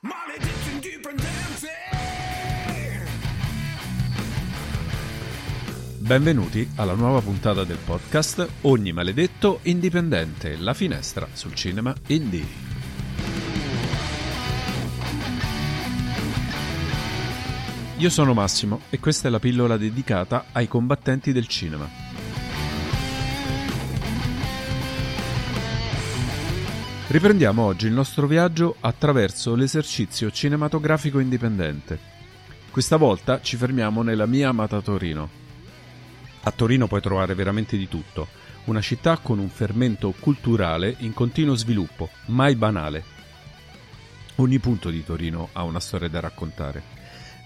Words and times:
Maledetti 0.00 0.70
indipendenti! 0.72 1.66
Benvenuti 5.98 6.68
alla 6.76 6.94
nuova 6.94 7.20
puntata 7.20 7.64
del 7.64 7.78
podcast 7.84 8.48
Ogni 8.62 8.92
maledetto 8.92 9.60
indipendente, 9.62 10.56
la 10.56 10.74
finestra 10.74 11.28
sul 11.32 11.54
cinema 11.54 11.94
indie. 12.06 12.46
Io 17.96 18.10
sono 18.10 18.32
Massimo 18.32 18.82
e 18.90 19.00
questa 19.00 19.26
è 19.26 19.30
la 19.30 19.40
pillola 19.40 19.76
dedicata 19.76 20.46
ai 20.52 20.68
combattenti 20.68 21.32
del 21.32 21.48
cinema. 21.48 22.07
Riprendiamo 27.10 27.62
oggi 27.62 27.86
il 27.86 27.94
nostro 27.94 28.26
viaggio 28.26 28.76
attraverso 28.80 29.54
l'esercizio 29.54 30.30
cinematografico 30.30 31.20
indipendente. 31.20 31.98
Questa 32.70 32.98
volta 32.98 33.40
ci 33.40 33.56
fermiamo 33.56 34.02
nella 34.02 34.26
mia 34.26 34.50
amata 34.50 34.82
Torino. 34.82 35.26
A 36.42 36.50
Torino 36.50 36.86
puoi 36.86 37.00
trovare 37.00 37.34
veramente 37.34 37.78
di 37.78 37.88
tutto, 37.88 38.28
una 38.64 38.82
città 38.82 39.16
con 39.22 39.38
un 39.38 39.48
fermento 39.48 40.12
culturale 40.20 40.96
in 40.98 41.14
continuo 41.14 41.54
sviluppo, 41.54 42.10
mai 42.26 42.54
banale. 42.56 43.02
Ogni 44.34 44.58
punto 44.58 44.90
di 44.90 45.02
Torino 45.02 45.48
ha 45.54 45.62
una 45.62 45.80
storia 45.80 46.08
da 46.08 46.20
raccontare. 46.20 46.82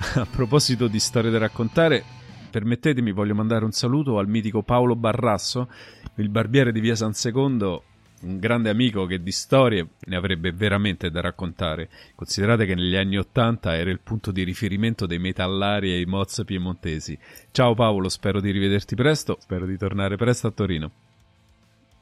A 0.15 0.27
proposito 0.29 0.89
di 0.89 0.99
storie 0.99 1.31
da 1.31 1.39
raccontare, 1.39 2.03
permettetemi, 2.51 3.13
voglio 3.13 3.37
mandare 3.37 3.65
un 3.65 3.71
saluto 3.71 4.19
al 4.19 4.27
mitico 4.27 4.65
Paolo 4.65 4.97
Barrasso, 4.97 5.71
il 6.17 6.31
barbiere 6.31 6.73
di 6.73 6.81
via 6.81 6.97
San 6.97 7.15
Secondo, 7.15 7.85
un 8.23 8.39
grande 8.39 8.71
amico 8.71 9.07
che 9.07 9.23
di 9.23 9.33
storie 9.33 9.87
ne 10.07 10.17
avrebbe 10.17 10.53
veramente 10.53 11.11
da 11.11 11.21
raccontare. 11.21 11.89
Considerate 12.15 12.67
che 12.67 12.75
negli 12.75 12.97
anni 12.97 13.19
Ottanta 13.19 13.77
era 13.77 13.91
il 13.91 14.01
punto 14.01 14.31
di 14.31 14.43
riferimento 14.43 15.07
dei 15.07 15.19
metallari 15.19 15.93
e 15.93 16.01
i 16.01 16.05
moz 16.05 16.43
piemontesi. 16.45 17.19
Ciao 17.51 17.75
Paolo, 17.75 18.09
spero 18.09 18.41
di 18.41 18.51
rivederti 18.51 18.95
presto, 18.95 19.39
spero 19.41 19.67
di 19.67 19.77
tornare 19.77 20.17
presto 20.17 20.47
a 20.47 20.51
Torino. 20.51 20.91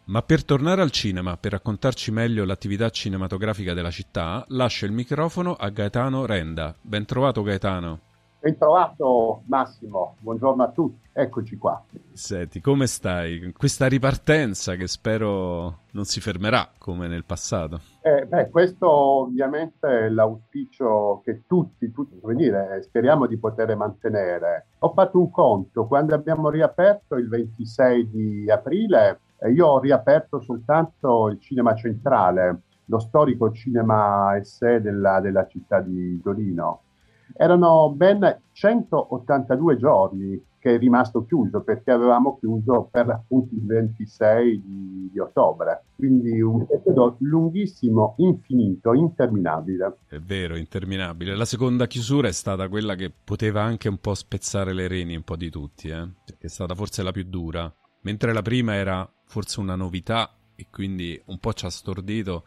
Ma 0.05 0.23
per 0.23 0.45
tornare 0.45 0.83
al 0.83 0.91
cinema, 0.91 1.37
per 1.37 1.53
raccontarci 1.53 2.11
meglio 2.11 2.45
l'attività 2.45 2.91
cinematografica 2.91 3.75
della 3.75 3.93
città, 3.93 4.45
lascio 4.49 4.85
il 4.85 4.93
microfono 4.93 5.55
a 5.55 5.69
Gaetano 5.69 6.27
Renda. 6.27 6.75
Ben 6.81 7.05
trovato 7.05 7.43
Gaetano. 7.43 8.01
Ben 8.43 8.57
trovato 8.57 9.43
Massimo, 9.49 10.17
buongiorno 10.21 10.63
a 10.63 10.71
tutti, 10.71 11.07
eccoci 11.13 11.59
qua. 11.59 11.85
Senti, 12.15 12.63
come 12.63 12.87
stai? 12.87 13.53
Questa 13.55 13.87
ripartenza 13.87 14.77
che 14.77 14.87
spero 14.87 15.81
non 15.91 16.05
si 16.05 16.23
fermerà 16.23 16.71
come 16.79 17.07
nel 17.07 17.27
passato. 17.27 17.81
Eh, 18.01 18.25
beh, 18.25 18.49
questo 18.49 18.89
ovviamente 18.89 20.07
è 20.07 20.09
l'auspicio 20.09 21.21
che 21.23 21.43
tutti, 21.47 21.93
tutti, 21.93 22.19
come 22.19 22.35
dire, 22.35 22.81
speriamo 22.81 23.27
di 23.27 23.37
poter 23.37 23.77
mantenere. 23.77 24.69
Ho 24.79 24.93
fatto 24.95 25.19
un 25.19 25.31
conto, 25.31 25.85
quando 25.85 26.15
abbiamo 26.15 26.49
riaperto 26.49 27.17
il 27.17 27.29
26 27.29 28.09
di 28.09 28.51
aprile, 28.51 29.21
eh, 29.37 29.51
io 29.51 29.67
ho 29.67 29.81
riaperto 29.81 30.41
soltanto 30.41 31.29
il 31.29 31.39
cinema 31.43 31.75
centrale, 31.75 32.63
lo 32.87 33.01
storico 33.01 33.53
cinema 33.53 34.35
SE 34.43 34.81
della, 34.81 35.21
della 35.21 35.47
città 35.47 35.81
di 35.81 36.19
Torino 36.23 36.85
erano 37.35 37.93
ben 37.93 38.43
182 38.53 39.77
giorni 39.77 40.49
che 40.61 40.75
è 40.75 40.79
rimasto 40.79 41.25
chiuso 41.25 41.63
perché 41.63 41.91
avevamo 41.91 42.39
chiuso 42.39 42.89
per 42.93 43.09
appunto 43.09 43.55
il 43.55 43.65
26 43.65 44.63
di, 44.63 45.09
di, 45.11 45.19
ottobre. 45.19 45.85
Quindi 45.97 46.41
un 46.43 46.67
periodo 46.67 47.17
lunghissimo, 47.21 48.15
infinito, 48.19 48.93
interminabile. 48.93 49.97
È 50.07 50.19
vero, 50.19 50.57
interminabile. 50.57 51.35
La 51.35 51.47
seconda 51.47 51.87
chiusura 51.87 52.29
è 52.29 52.33
stata 52.33 52.69
quella 52.69 52.95
che 52.95 53.11
poteva 53.11 53.63
anche 53.63 53.89
un 53.89 53.97
po' 53.99 54.15
spezzare 54.15 54.75
le 54.75 54.87
reni 54.87 55.17
un 55.17 55.23
po' 55.23 55.37
di 55.37 55.49
tutti, 55.49 55.89
eh? 55.89 56.07
è 56.39 56.47
stata 56.47 56.75
forse 56.75 57.03
la 57.03 57.11
più 57.11 57.25
dura. 57.25 57.73
Mentre 58.03 58.35
la 58.35 58.43
prima 58.43 58.75
era 58.75 59.11
forse 59.25 59.61
una 59.61 59.77
novità 59.77 60.31
e 60.55 60.67
quindi 60.71 61.21
un 61.27 61.39
po' 61.39 61.55
ci 61.55 61.65
ha 61.65 61.71
stordito 61.71 62.45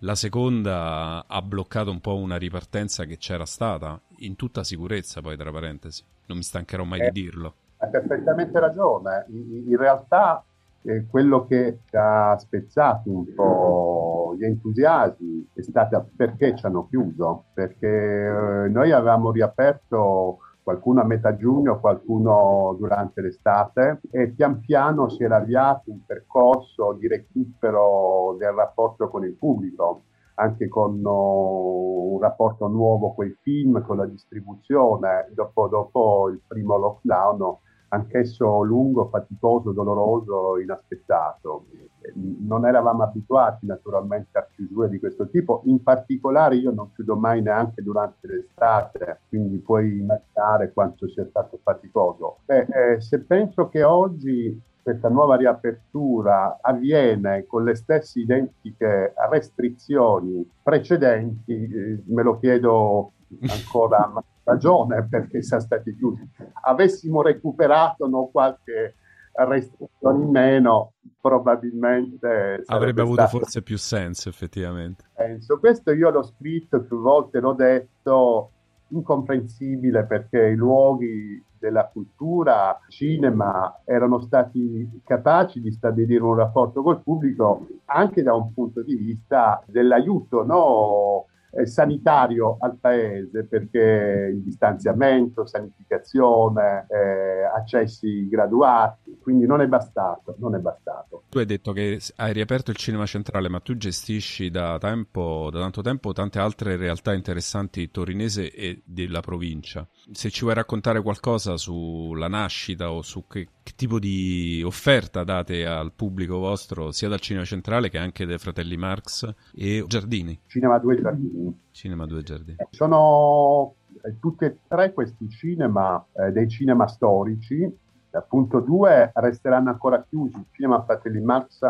la 0.00 0.14
seconda 0.14 1.24
ha 1.26 1.42
bloccato 1.42 1.90
un 1.90 2.00
po' 2.00 2.16
una 2.16 2.36
ripartenza 2.36 3.04
che 3.04 3.16
c'era 3.16 3.44
stata, 3.44 4.00
in 4.18 4.36
tutta 4.36 4.62
sicurezza 4.62 5.20
poi 5.20 5.36
tra 5.36 5.50
parentesi, 5.50 6.04
non 6.26 6.36
mi 6.36 6.42
stancherò 6.42 6.84
mai 6.84 7.00
eh, 7.00 7.10
di 7.10 7.22
dirlo. 7.22 7.54
Hai 7.78 7.90
perfettamente 7.90 8.58
ragione, 8.60 9.26
in, 9.28 9.64
in 9.66 9.76
realtà 9.76 10.44
eh, 10.82 11.06
quello 11.08 11.46
che 11.46 11.80
ha 11.92 12.36
spezzato 12.38 13.10
un 13.10 13.34
po' 13.34 14.36
gli 14.38 14.44
entusiasmi 14.44 15.48
è 15.52 15.62
stato 15.62 16.10
perché 16.14 16.54
ci 16.56 16.64
hanno 16.66 16.86
chiuso, 16.88 17.46
perché 17.52 17.86
eh, 17.86 18.68
noi 18.68 18.92
avevamo 18.92 19.32
riaperto 19.32 20.38
qualcuno 20.68 21.00
a 21.00 21.04
metà 21.04 21.34
giugno, 21.34 21.80
qualcuno 21.80 22.76
durante 22.78 23.22
l'estate 23.22 24.02
e 24.10 24.28
pian 24.28 24.60
piano 24.60 25.08
si 25.08 25.22
era 25.22 25.36
avviato 25.36 25.90
un 25.90 26.04
percorso 26.04 26.92
di 26.92 27.08
recupero 27.08 28.36
del 28.38 28.52
rapporto 28.52 29.08
con 29.08 29.24
il 29.24 29.32
pubblico, 29.32 30.02
anche 30.34 30.68
con 30.68 31.02
uh, 31.02 32.10
un 32.12 32.20
rapporto 32.20 32.68
nuovo 32.68 33.14
con 33.14 33.24
i 33.24 33.34
film, 33.40 33.82
con 33.82 33.96
la 33.96 34.04
distribuzione. 34.04 35.30
Dopo, 35.32 35.68
dopo 35.68 36.28
il 36.28 36.42
primo 36.46 36.76
lockdown 36.76 37.56
anch'esso 37.88 38.62
lungo, 38.62 39.08
faticoso, 39.08 39.72
doloroso, 39.72 40.58
inaspettato. 40.58 41.66
Non 42.14 42.66
eravamo 42.66 43.02
abituati 43.02 43.66
naturalmente 43.66 44.38
a 44.38 44.46
chiusure 44.54 44.88
di 44.88 44.98
questo 44.98 45.28
tipo, 45.28 45.62
in 45.64 45.82
particolare 45.82 46.56
io 46.56 46.70
non 46.70 46.92
chiudo 46.94 47.16
mai 47.16 47.42
neanche 47.42 47.82
durante 47.82 48.26
l'estate, 48.26 49.20
quindi 49.28 49.58
puoi 49.58 49.98
immaginare 49.98 50.72
quanto 50.72 51.08
sia 51.08 51.26
stato 51.26 51.58
faticoso. 51.62 52.38
Beh, 52.46 52.66
eh, 52.94 53.00
se 53.00 53.20
penso 53.20 53.68
che 53.68 53.82
oggi 53.82 54.58
questa 54.88 55.10
nuova 55.10 55.36
riapertura 55.36 56.58
avviene 56.62 57.44
con 57.46 57.62
le 57.62 57.74
stesse 57.74 58.20
identiche 58.20 59.12
restrizioni 59.28 60.48
precedenti, 60.62 61.52
eh, 61.52 62.02
me 62.06 62.22
lo 62.22 62.38
chiedo 62.38 63.12
ancora 63.46 64.10
ragione 64.48 65.06
perché 65.08 65.42
siamo 65.42 65.62
stati 65.62 65.94
chiusi. 65.96 66.26
Avessimo 66.62 67.22
recuperato 67.22 68.06
no, 68.08 68.28
qualche 68.32 68.94
restrizione 69.32 70.24
in 70.24 70.30
meno, 70.30 70.94
probabilmente 71.20 72.62
avrebbe 72.66 73.02
avuto 73.02 73.26
forse 73.26 73.62
più 73.62 73.76
senso 73.76 74.28
effettivamente. 74.28 75.04
Penso. 75.14 75.58
Questo 75.58 75.92
io 75.92 76.10
l'ho 76.10 76.22
scritto 76.22 76.82
più 76.82 77.00
volte, 77.00 77.40
l'ho 77.40 77.52
detto, 77.52 78.50
incomprensibile 78.88 80.04
perché 80.06 80.46
i 80.46 80.56
luoghi 80.56 81.42
della 81.58 81.86
cultura, 81.86 82.78
cinema, 82.88 83.80
erano 83.84 84.20
stati 84.20 85.02
capaci 85.04 85.60
di 85.60 85.72
stabilire 85.72 86.22
un 86.22 86.36
rapporto 86.36 86.82
col 86.82 87.02
pubblico 87.02 87.66
anche 87.86 88.22
da 88.22 88.34
un 88.34 88.52
punto 88.54 88.82
di 88.82 88.94
vista 88.94 89.62
dell'aiuto 89.66 90.44
no? 90.44 91.26
Eh, 91.50 91.66
sanitario 91.66 92.56
al 92.60 92.76
paese 92.78 93.44
perché 93.46 94.30
il 94.32 94.42
distanziamento, 94.42 95.46
sanificazione, 95.46 96.86
eh, 96.88 97.44
accessi 97.44 98.28
graduati, 98.28 99.18
quindi 99.20 99.46
non 99.46 99.60
è 99.60 99.66
bastato, 99.66 100.36
non 100.38 100.54
è 100.54 100.58
bastato. 100.58 101.24
Tu 101.28 101.38
hai 101.38 101.46
detto 101.46 101.72
che 101.72 102.00
hai 102.16 102.32
riaperto 102.32 102.70
il 102.70 102.76
cinema 102.76 103.06
centrale, 103.06 103.48
ma 103.48 103.60
tu 103.60 103.76
gestisci 103.76 104.50
da, 104.50 104.78
tempo, 104.78 105.48
da 105.50 105.60
tanto 105.60 105.82
tempo 105.82 106.12
tante 106.12 106.38
altre 106.38 106.76
realtà 106.76 107.12
interessanti 107.14 107.90
torinese 107.90 108.52
e 108.52 108.82
della 108.84 109.20
provincia. 109.20 109.86
Se 110.10 110.30
ci 110.30 110.40
vuoi 110.42 110.54
raccontare 110.54 111.02
qualcosa 111.02 111.58
sulla 111.58 112.28
nascita 112.28 112.90
o 112.90 113.02
su 113.02 113.26
che, 113.26 113.48
che 113.62 113.72
tipo 113.76 113.98
di 113.98 114.62
offerta 114.64 115.22
date 115.22 115.66
al 115.66 115.92
pubblico 115.92 116.38
vostro, 116.38 116.92
sia 116.92 117.08
dal 117.08 117.20
cinema 117.20 117.44
centrale 117.44 117.90
che 117.90 117.98
anche 117.98 118.24
dai 118.24 118.38
fratelli 118.38 118.78
Marx 118.78 119.30
e 119.54 119.84
Giardini. 119.86 120.40
Cinema 120.46 120.78
2 120.78 121.00
Giardini. 121.00 121.60
Cinema 121.72 122.06
2 122.06 122.22
Giardini. 122.22 122.56
Sono 122.70 123.74
eh, 124.02 124.18
tutti 124.18 124.44
e 124.46 124.58
tre 124.66 124.94
questi 124.94 125.28
cinema 125.28 126.02
eh, 126.14 126.32
dei 126.32 126.48
cinema 126.48 126.86
storici. 126.86 127.70
Appunto 128.12 128.60
due 128.60 129.10
resteranno 129.14 129.68
ancora 129.68 130.02
chiusi, 130.08 130.36
il 130.36 130.46
cinema 130.52 130.82
Fratelli 130.84 131.20
Marx 131.20 131.60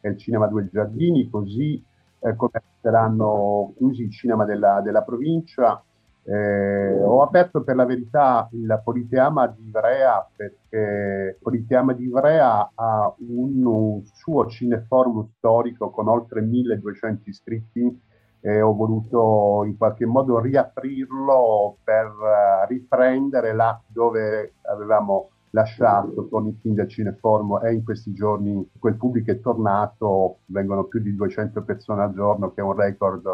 e 0.00 0.08
il 0.08 0.18
cinema 0.18 0.46
Due 0.46 0.68
Giardini, 0.70 1.28
così 1.28 1.82
eh, 2.20 2.36
come 2.36 2.52
resteranno 2.52 3.74
chiusi 3.76 4.02
il 4.02 4.12
cinema 4.12 4.44
della, 4.44 4.80
della 4.82 5.02
provincia 5.02 5.82
eh, 6.30 7.02
ho 7.02 7.22
aperto 7.22 7.62
per 7.62 7.74
la 7.74 7.86
verità 7.86 8.48
il 8.52 8.80
Politeama 8.84 9.46
di 9.46 9.66
Ivrea 9.68 10.28
perché 10.36 11.38
Politeama 11.40 11.94
di 11.94 12.04
Ivrea 12.04 12.70
ha 12.74 13.14
un, 13.20 13.64
un 13.64 14.02
suo 14.12 14.46
cineforum 14.46 15.26
storico 15.38 15.90
con 15.90 16.08
oltre 16.08 16.42
1200 16.42 17.30
iscritti 17.30 18.02
e 18.40 18.60
ho 18.60 18.74
voluto 18.74 19.64
in 19.64 19.78
qualche 19.78 20.04
modo 20.04 20.38
riaprirlo 20.38 21.78
per 21.82 22.06
uh, 22.06 22.66
riprendere 22.68 23.54
là 23.54 23.80
dove 23.86 24.52
avevamo 24.62 25.30
lasciato 25.50 26.28
con 26.28 26.46
il 26.46 26.56
film 26.60 26.74
del 26.74 26.88
cineforum 26.88 27.60
e 27.64 27.72
in 27.72 27.82
questi 27.82 28.12
giorni 28.12 28.70
quel 28.78 28.96
pubblico 28.96 29.30
è 29.30 29.40
tornato, 29.40 30.40
vengono 30.46 30.84
più 30.84 31.00
di 31.00 31.14
200 31.14 31.62
persone 31.62 32.02
al 32.02 32.12
giorno 32.12 32.52
che 32.52 32.60
è 32.60 32.64
un 32.64 32.74
record 32.74 33.26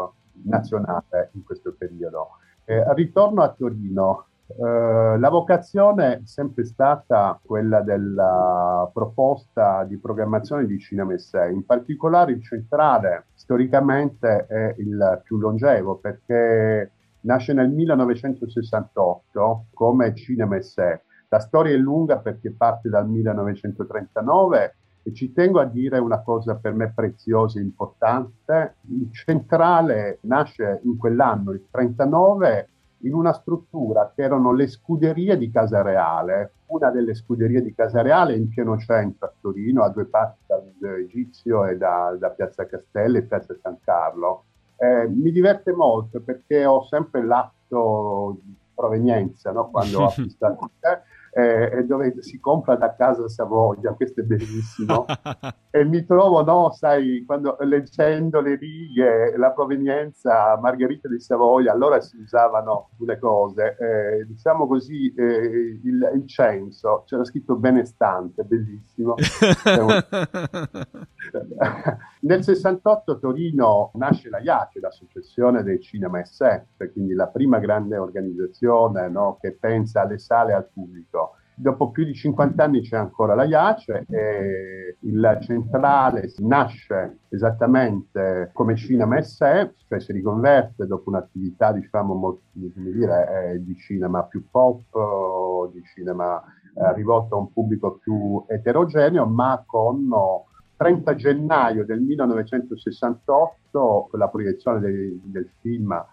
nazionale 0.43 1.31
in 1.33 1.43
questo 1.43 1.75
periodo. 1.77 2.37
Eh, 2.65 2.93
ritorno 2.93 3.41
a 3.41 3.49
Torino, 3.49 4.25
Uh, 4.47 5.17
la 5.17 5.29
vocazione 5.29 6.17
è 6.17 6.21
sempre 6.23 6.65
stata 6.65 7.39
quella 7.43 7.81
della 7.81 8.87
proposta 8.93 9.83
di 9.85 9.97
programmazione 9.97 10.67
di 10.67 10.77
Cinema 10.77 11.17
6, 11.17 11.51
in 11.51 11.65
particolare 11.65 12.33
il 12.33 12.43
centrale 12.43 13.25
storicamente 13.33 14.45
è 14.45 14.75
il 14.77 15.21
più 15.23 15.39
longevo 15.39 15.95
perché 15.95 16.91
nasce 17.21 17.53
nel 17.53 17.71
1968 17.71 19.65
come 19.73 20.13
Cinema 20.13 20.61
6. 20.61 20.99
La 21.29 21.39
storia 21.39 21.73
è 21.73 21.77
lunga 21.77 22.19
perché 22.19 22.51
parte 22.51 22.87
dal 22.87 23.09
1939 23.09 24.75
e 25.07 25.13
ci 25.13 25.31
tengo 25.31 25.59
a 25.59 25.65
dire 25.65 25.99
una 25.99 26.23
cosa 26.23 26.55
per 26.55 26.73
me 26.73 26.91
preziosa 26.91 27.59
e 27.59 27.61
importante. 27.61 28.77
Il 28.89 29.09
centrale 29.11 30.17
nasce 30.21 30.81
in 30.83 30.97
quell'anno, 30.97 31.51
il 31.51 31.67
39, 31.69 32.69
in 33.01 33.13
una 33.13 33.31
struttura 33.31 34.11
che 34.15 34.23
erano 34.23 34.51
le 34.51 34.65
scuderie 34.65 35.37
di 35.37 35.51
Casa 35.51 35.83
Reale, 35.83 36.53
una 36.67 36.89
delle 36.89 37.13
scuderie 37.13 37.61
di 37.61 37.75
Casa 37.75 38.01
Reale 38.01 38.35
in 38.35 38.49
pieno 38.49 38.79
centro 38.79 39.27
a 39.27 39.33
Torino, 39.39 39.83
a 39.83 39.89
due 39.89 40.05
passi 40.05 40.39
dal 40.47 40.63
Museo 40.73 40.95
Egizio 40.95 41.65
e 41.65 41.77
da, 41.77 42.15
da 42.19 42.31
Piazza 42.31 42.65
Castello 42.65 43.19
e 43.19 43.23
Piazza 43.25 43.55
San 43.61 43.77
Carlo. 43.83 44.45
Eh, 44.77 45.07
mi 45.07 45.31
diverte 45.31 45.71
molto 45.71 46.19
perché 46.19 46.65
ho 46.65 46.83
sempre 46.83 47.23
l'atto 47.23 48.39
di 48.41 48.55
provenienza 48.73 49.51
no? 49.51 49.69
quando 49.69 49.99
ho 49.99 50.07
acquistato 50.09 50.71
eh, 51.37 51.83
dove 51.85 52.15
si 52.21 52.39
compra 52.39 52.77
da 52.77 52.95
casa 52.95 53.27
Savoia, 53.27 53.91
questo 53.91 54.21
è 54.21 54.23
bellissimo. 54.23 55.05
e 55.69 55.83
mi 55.83 56.05
trovo, 56.05 56.41
no, 56.45 56.71
sai, 56.71 57.25
quando 57.25 57.57
leggendo 57.59 58.39
le 58.39 58.55
righe, 58.55 59.35
la 59.35 59.51
provenienza 59.51 60.57
Margherita 60.57 61.09
di 61.09 61.19
Savoia, 61.19 61.73
allora 61.73 61.99
si 61.99 62.15
usavano 62.15 62.91
due 62.97 63.19
cose, 63.19 63.75
eh, 63.77 64.25
diciamo 64.25 64.65
così, 64.65 65.13
eh, 65.13 65.77
il, 65.83 66.11
il, 66.15 66.25
censo, 66.25 67.03
c'era 67.05 67.25
scritto 67.25 67.57
benestante, 67.57 68.43
bellissimo. 68.43 69.15
Nel 72.21 72.43
68 72.43 73.11
a 73.11 73.15
Torino 73.15 73.91
nasce 73.95 74.29
la 74.29 74.39
IACE, 74.39 74.79
l'Associazione 74.79 75.63
dei 75.63 75.81
Cinema 75.81 76.23
SF, 76.23 76.91
quindi 76.93 77.13
la 77.13 77.27
prima 77.27 77.59
grande 77.59 77.97
organizzazione 77.97 79.09
no, 79.09 79.37
che 79.41 79.51
pensa 79.59 80.03
alle 80.03 80.17
sale 80.17 80.53
al 80.53 80.69
pubblico 80.71 81.24
dopo 81.55 81.91
più 81.91 82.03
di 82.03 82.13
50 82.13 82.63
anni 82.63 82.81
c'è 82.81 82.97
ancora 82.97 83.33
la 83.33 83.45
IACE 83.45 84.05
e 84.09 84.97
il 84.99 85.37
centrale 85.41 86.31
nasce 86.39 87.19
esattamente 87.29 88.49
come 88.53 88.75
cinema 88.75 89.21
SE, 89.21 89.73
cioè 89.87 89.99
si 89.99 90.11
riconverte 90.11 90.85
dopo 90.85 91.09
un'attività 91.09 91.71
diciamo 91.71 92.13
molto, 92.13 92.41
come 92.53 92.91
dire, 92.91 93.53
eh, 93.53 93.63
di 93.63 93.75
cinema 93.77 94.23
più 94.23 94.45
pop, 94.49 95.71
di 95.71 95.81
cinema 95.93 96.41
eh, 96.75 96.93
rivolto 96.93 97.35
a 97.35 97.39
un 97.39 97.51
pubblico 97.51 97.97
più 98.01 98.43
eterogeneo, 98.47 99.25
ma 99.25 99.63
con 99.65 100.09
30 100.75 101.15
gennaio 101.15 101.85
del 101.85 102.01
1968, 102.01 104.07
con 104.09 104.19
la 104.19 104.27
proiezione 104.27 104.79
del, 104.79 105.19
del 105.23 105.49
film 105.61 106.05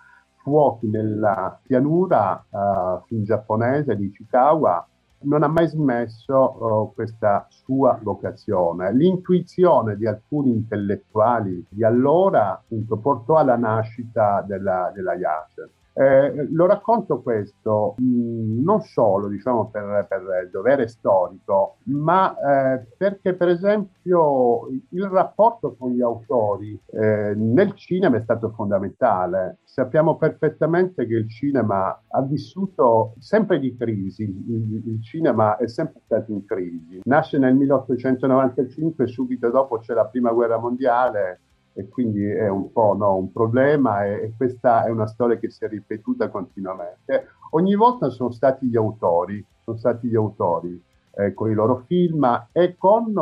Fuochi 0.42 0.88
nella 0.88 1.58
pianura, 1.62 2.44
uh, 2.48 3.00
film 3.06 3.22
giapponese 3.22 3.96
di 3.96 4.10
Chikawa, 4.10 4.86
non 5.24 5.42
ha 5.42 5.48
mai 5.48 5.68
smesso 5.68 6.34
oh, 6.34 6.92
questa 6.92 7.46
sua 7.50 7.98
vocazione. 8.02 8.92
L'intuizione 8.92 9.96
di 9.96 10.06
alcuni 10.06 10.50
intellettuali 10.50 11.64
di 11.68 11.84
allora 11.84 12.52
appunto, 12.52 12.96
portò 12.96 13.36
alla 13.36 13.56
nascita 13.56 14.42
della, 14.46 14.90
della 14.94 15.14
IACE. 15.14 15.70
Eh, 15.94 16.48
lo 16.50 16.66
racconto 16.66 17.20
questo 17.20 17.94
mh, 17.98 18.04
mm, 18.04 18.62
non 18.62 18.80
solo 18.80 19.28
diciamo, 19.28 19.68
per, 19.70 20.06
per 20.08 20.48
dovere 20.50 20.88
storico, 20.88 21.76
ma 21.84 22.34
eh, 22.34 22.86
perché 22.96 23.34
per 23.34 23.48
esempio 23.48 24.68
il 24.68 25.04
rapporto 25.04 25.74
con 25.76 25.92
gli 25.92 26.00
autori 26.00 26.78
eh, 26.92 27.34
nel 27.34 27.74
cinema 27.74 28.16
è 28.16 28.22
stato 28.22 28.50
fondamentale. 28.50 29.58
Sappiamo 29.64 30.16
perfettamente 30.16 31.06
che 31.06 31.14
il 31.14 31.28
cinema 31.28 32.02
ha 32.08 32.22
vissuto 32.22 33.14
sempre 33.18 33.58
di 33.58 33.76
crisi, 33.76 34.22
il, 34.22 34.82
il 34.86 35.02
cinema 35.02 35.56
è 35.56 35.68
sempre 35.68 36.00
stato 36.04 36.32
in 36.32 36.44
crisi. 36.44 37.00
Nasce 37.04 37.38
nel 37.38 37.54
1895, 37.54 39.06
subito 39.06 39.50
dopo 39.50 39.78
c'è 39.78 39.94
la 39.94 40.06
prima 40.06 40.32
guerra 40.32 40.58
mondiale, 40.58 41.40
e 41.74 41.88
quindi 41.88 42.24
è 42.24 42.48
un 42.48 42.70
po' 42.72 42.94
no, 42.94 43.16
un 43.16 43.32
problema 43.32 44.04
e, 44.04 44.12
e, 44.12 44.32
questa 44.36 44.84
è 44.84 44.90
una 44.90 45.06
storia 45.06 45.36
che 45.36 45.50
si 45.50 45.64
è 45.64 45.68
ripetuta 45.68 46.28
continuamente. 46.28 47.28
Ogni 47.50 47.74
volta 47.74 48.10
sono 48.10 48.30
stati 48.30 48.66
gli 48.66 48.76
autori, 48.76 49.44
sono 49.62 49.76
stati 49.76 50.08
gli 50.08 50.16
autori 50.16 50.80
eh, 51.14 51.32
con 51.34 51.50
i 51.50 51.54
loro 51.54 51.84
film 51.86 52.48
e 52.52 52.76
con 52.76 53.12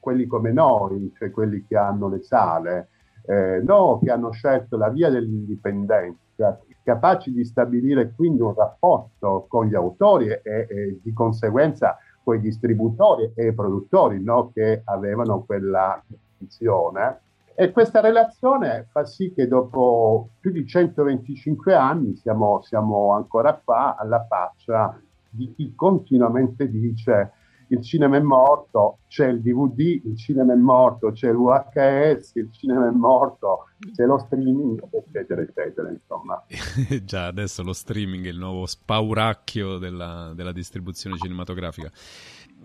quelli 0.00 0.26
come 0.26 0.52
noi, 0.52 1.12
cioè 1.16 1.30
quelli 1.30 1.64
che 1.66 1.76
hanno 1.76 2.08
le 2.08 2.22
sale, 2.22 2.88
eh, 3.26 3.60
no, 3.64 4.00
che 4.02 4.10
hanno 4.10 4.30
scelto 4.32 4.76
la 4.76 4.90
via 4.90 5.08
dell'indipendenza, 5.08 6.60
capaci 6.82 7.32
di 7.32 7.44
stabilire 7.44 8.12
quindi 8.14 8.42
un 8.42 8.54
rapporto 8.54 9.46
con 9.48 9.66
gli 9.66 9.74
autori 9.74 10.28
e, 10.28 10.42
e 10.42 11.00
di 11.02 11.12
conseguenza 11.14 11.96
con 12.22 12.36
i 12.36 12.40
distributori 12.40 13.32
e 13.34 13.46
i 13.46 13.54
produttori 13.54 14.22
no, 14.22 14.50
che 14.52 14.82
avevano 14.84 15.42
quella 15.44 16.02
funzione 16.36 17.20
e 17.56 17.70
questa 17.70 18.00
relazione 18.00 18.88
fa 18.90 19.04
sì 19.04 19.32
che 19.32 19.46
dopo 19.46 20.30
più 20.40 20.50
di 20.50 20.66
125 20.66 21.74
anni 21.74 22.16
siamo, 22.16 22.60
siamo 22.62 23.12
ancora 23.12 23.60
qua 23.62 23.96
alla 23.96 24.24
faccia 24.28 25.00
di 25.28 25.52
chi 25.54 25.74
continuamente 25.74 26.68
dice 26.68 27.32
il 27.68 27.82
cinema 27.82 28.16
è 28.16 28.20
morto, 28.20 28.98
c'è 29.08 29.26
il 29.28 29.40
DVD, 29.40 30.04
il 30.04 30.16
cinema 30.16 30.52
è 30.52 30.56
morto, 30.56 31.12
c'è 31.12 31.30
il 31.30 31.36
VHS, 31.36 32.34
il 32.34 32.52
cinema 32.52 32.88
è 32.88 32.90
morto, 32.90 33.68
c'è 33.94 34.04
lo 34.04 34.18
streaming, 34.18 34.82
eccetera, 34.90 35.40
eccetera, 35.40 35.90
insomma. 35.90 36.44
Già, 37.04 37.26
adesso 37.26 37.62
lo 37.62 37.72
streaming 37.72 38.26
è 38.26 38.28
il 38.28 38.38
nuovo 38.38 38.66
spauracchio 38.66 39.78
della, 39.78 40.32
della 40.34 40.52
distribuzione 40.52 41.16
cinematografica 41.16 41.90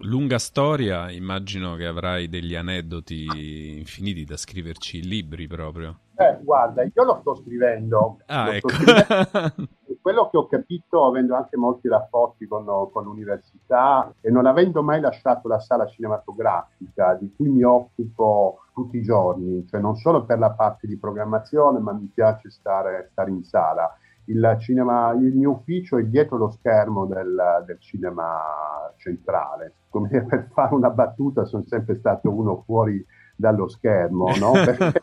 lunga 0.01 0.39
storia, 0.39 1.11
immagino 1.11 1.75
che 1.75 1.85
avrai 1.85 2.29
degli 2.29 2.55
aneddoti 2.55 3.77
infiniti 3.77 4.23
da 4.25 4.37
scriverci 4.37 5.03
libri 5.03 5.47
proprio. 5.47 5.99
Eh, 6.15 6.37
guarda, 6.41 6.83
io 6.83 7.03
lo 7.03 7.17
sto 7.21 7.35
scrivendo. 7.35 8.19
Ah, 8.25 8.45
lo 8.45 8.51
ecco. 8.51 8.69
scrivendo. 8.69 9.67
Quello 10.01 10.29
che 10.29 10.37
ho 10.37 10.47
capito, 10.47 11.05
avendo 11.05 11.35
anche 11.35 11.57
molti 11.57 11.87
rapporti 11.87 12.47
con, 12.47 12.65
con 12.91 13.03
l'università 13.03 14.13
e 14.21 14.31
non 14.31 14.45
avendo 14.45 14.81
mai 14.81 15.01
lasciato 15.01 15.47
la 15.47 15.59
sala 15.59 15.85
cinematografica, 15.87 17.15
di 17.19 17.31
cui 17.35 17.49
mi 17.49 17.63
occupo 17.63 18.61
tutti 18.73 18.97
i 18.97 19.03
giorni, 19.03 19.65
cioè 19.67 19.79
non 19.79 19.95
solo 19.95 20.23
per 20.25 20.39
la 20.39 20.51
parte 20.51 20.87
di 20.87 20.97
programmazione, 20.97 21.79
ma 21.79 21.91
mi 21.91 22.09
piace 22.13 22.49
stare, 22.49 23.09
stare 23.11 23.29
in 23.29 23.43
sala 23.43 23.93
il, 24.29 24.57
cinema, 24.59 25.11
il 25.13 25.35
mio 25.35 25.51
ufficio 25.51 25.97
è 25.97 26.03
dietro 26.03 26.37
lo 26.37 26.49
schermo 26.49 27.05
del, 27.05 27.63
del 27.65 27.79
cinema 27.79 28.93
centrale. 28.97 29.73
Come 29.89 30.09
per 30.25 30.49
fare 30.53 30.73
una 30.73 30.89
battuta, 30.89 31.45
sono 31.45 31.63
sempre 31.65 31.97
stato 31.97 32.29
uno 32.31 32.63
fuori 32.65 33.03
dallo 33.35 33.67
schermo, 33.67 34.35
no? 34.37 34.51
Perché, 34.65 34.99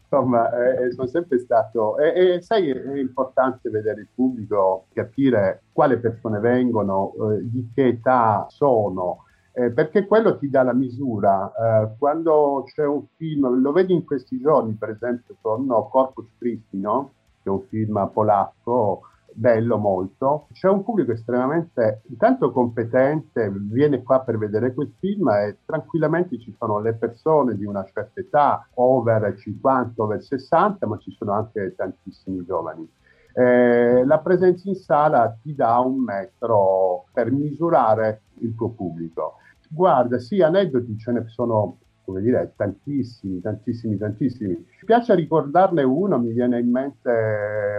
insomma, 0.00 0.50
eh, 0.50 0.90
sono 0.92 1.06
sempre 1.06 1.38
stato... 1.38 1.98
E, 1.98 2.34
e, 2.34 2.42
sai, 2.42 2.70
è 2.70 2.98
importante 2.98 3.68
vedere 3.68 4.00
il 4.00 4.08
pubblico, 4.14 4.86
capire 4.92 5.62
quale 5.72 5.98
persone 5.98 6.38
vengono, 6.40 7.12
eh, 7.12 7.40
di 7.42 7.70
che 7.74 7.88
età 7.88 8.46
sono, 8.48 9.24
eh, 9.52 9.70
perché 9.70 10.06
quello 10.06 10.38
ti 10.38 10.48
dà 10.48 10.62
la 10.62 10.72
misura. 10.72 11.52
Eh, 11.52 11.90
quando 11.98 12.64
c'è 12.66 12.86
un 12.86 13.04
film, 13.16 13.60
lo 13.60 13.72
vedi 13.72 13.92
in 13.92 14.04
questi 14.04 14.40
giorni, 14.40 14.72
per 14.72 14.90
esempio, 14.90 15.36
con 15.40 15.66
Corpus 15.90 16.26
Christi, 16.38 16.80
no? 16.80 17.12
Che 17.46 17.48
è 17.48 17.50
un 17.50 17.62
film 17.68 18.10
polacco 18.12 19.02
bello 19.32 19.76
molto. 19.76 20.48
C'è 20.52 20.68
un 20.68 20.82
pubblico 20.82 21.12
estremamente, 21.12 22.02
intanto 22.08 22.50
competente, 22.50 23.52
viene 23.54 24.02
qua 24.02 24.20
per 24.20 24.38
vedere 24.38 24.74
quel 24.74 24.92
film 24.98 25.28
e 25.28 25.58
tranquillamente 25.64 26.38
ci 26.38 26.54
sono 26.58 26.80
le 26.80 26.94
persone 26.94 27.56
di 27.56 27.64
una 27.64 27.84
certa 27.84 28.20
età, 28.20 28.66
over 28.74 29.36
50, 29.36 30.02
over 30.02 30.22
60, 30.22 30.86
ma 30.86 30.98
ci 30.98 31.14
sono 31.16 31.32
anche 31.32 31.74
tantissimi 31.76 32.44
giovani. 32.44 32.90
Eh, 33.34 34.04
la 34.06 34.18
presenza 34.20 34.68
in 34.68 34.76
sala 34.76 35.36
ti 35.42 35.54
dà 35.54 35.78
un 35.78 36.02
metro 36.02 37.04
per 37.12 37.30
misurare 37.30 38.22
il 38.38 38.54
tuo 38.54 38.70
pubblico. 38.70 39.34
Guarda, 39.68 40.18
sì, 40.18 40.40
aneddoti 40.40 40.96
ce 40.96 41.12
ne 41.12 41.24
sono 41.28 41.76
come 42.06 42.20
dire, 42.20 42.54
tantissimi, 42.56 43.40
tantissimi, 43.40 43.98
tantissimi. 43.98 44.54
Mi 44.54 44.84
piace 44.84 45.14
ricordarne 45.16 45.82
uno, 45.82 46.18
mi 46.20 46.32
viene 46.32 46.60
in 46.60 46.70
mente 46.70 47.10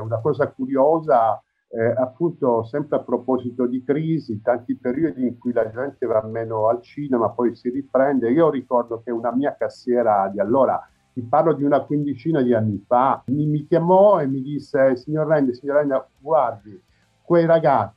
una 0.04 0.20
cosa 0.20 0.50
curiosa, 0.50 1.42
eh, 1.70 1.94
appunto 1.98 2.64
sempre 2.66 2.98
a 2.98 3.04
proposito 3.04 3.66
di 3.66 3.84
crisi, 3.84 4.42
tanti 4.42 4.76
periodi 4.76 5.26
in 5.26 5.38
cui 5.38 5.54
la 5.54 5.70
gente 5.72 6.06
va 6.06 6.22
meno 6.24 6.68
al 6.68 6.82
cinema, 6.82 7.30
poi 7.30 7.56
si 7.56 7.70
riprende. 7.70 8.30
Io 8.30 8.50
ricordo 8.50 9.02
che 9.02 9.12
una 9.12 9.34
mia 9.34 9.56
cassiera 9.58 10.30
di 10.32 10.42
allora, 10.42 10.86
ti 11.14 11.22
parlo 11.22 11.54
di 11.54 11.64
una 11.64 11.82
quindicina 11.82 12.42
di 12.42 12.54
anni 12.54 12.84
fa, 12.86 13.24
mi, 13.28 13.46
mi 13.48 13.66
chiamò 13.66 14.20
e 14.20 14.28
mi 14.28 14.42
disse, 14.42 14.98
signor 14.98 15.28
Rende, 15.28 15.54
signor 15.54 15.78
Rende, 15.78 16.06
guardi, 16.20 16.80
quei 17.24 17.46
ragazzi 17.46 17.97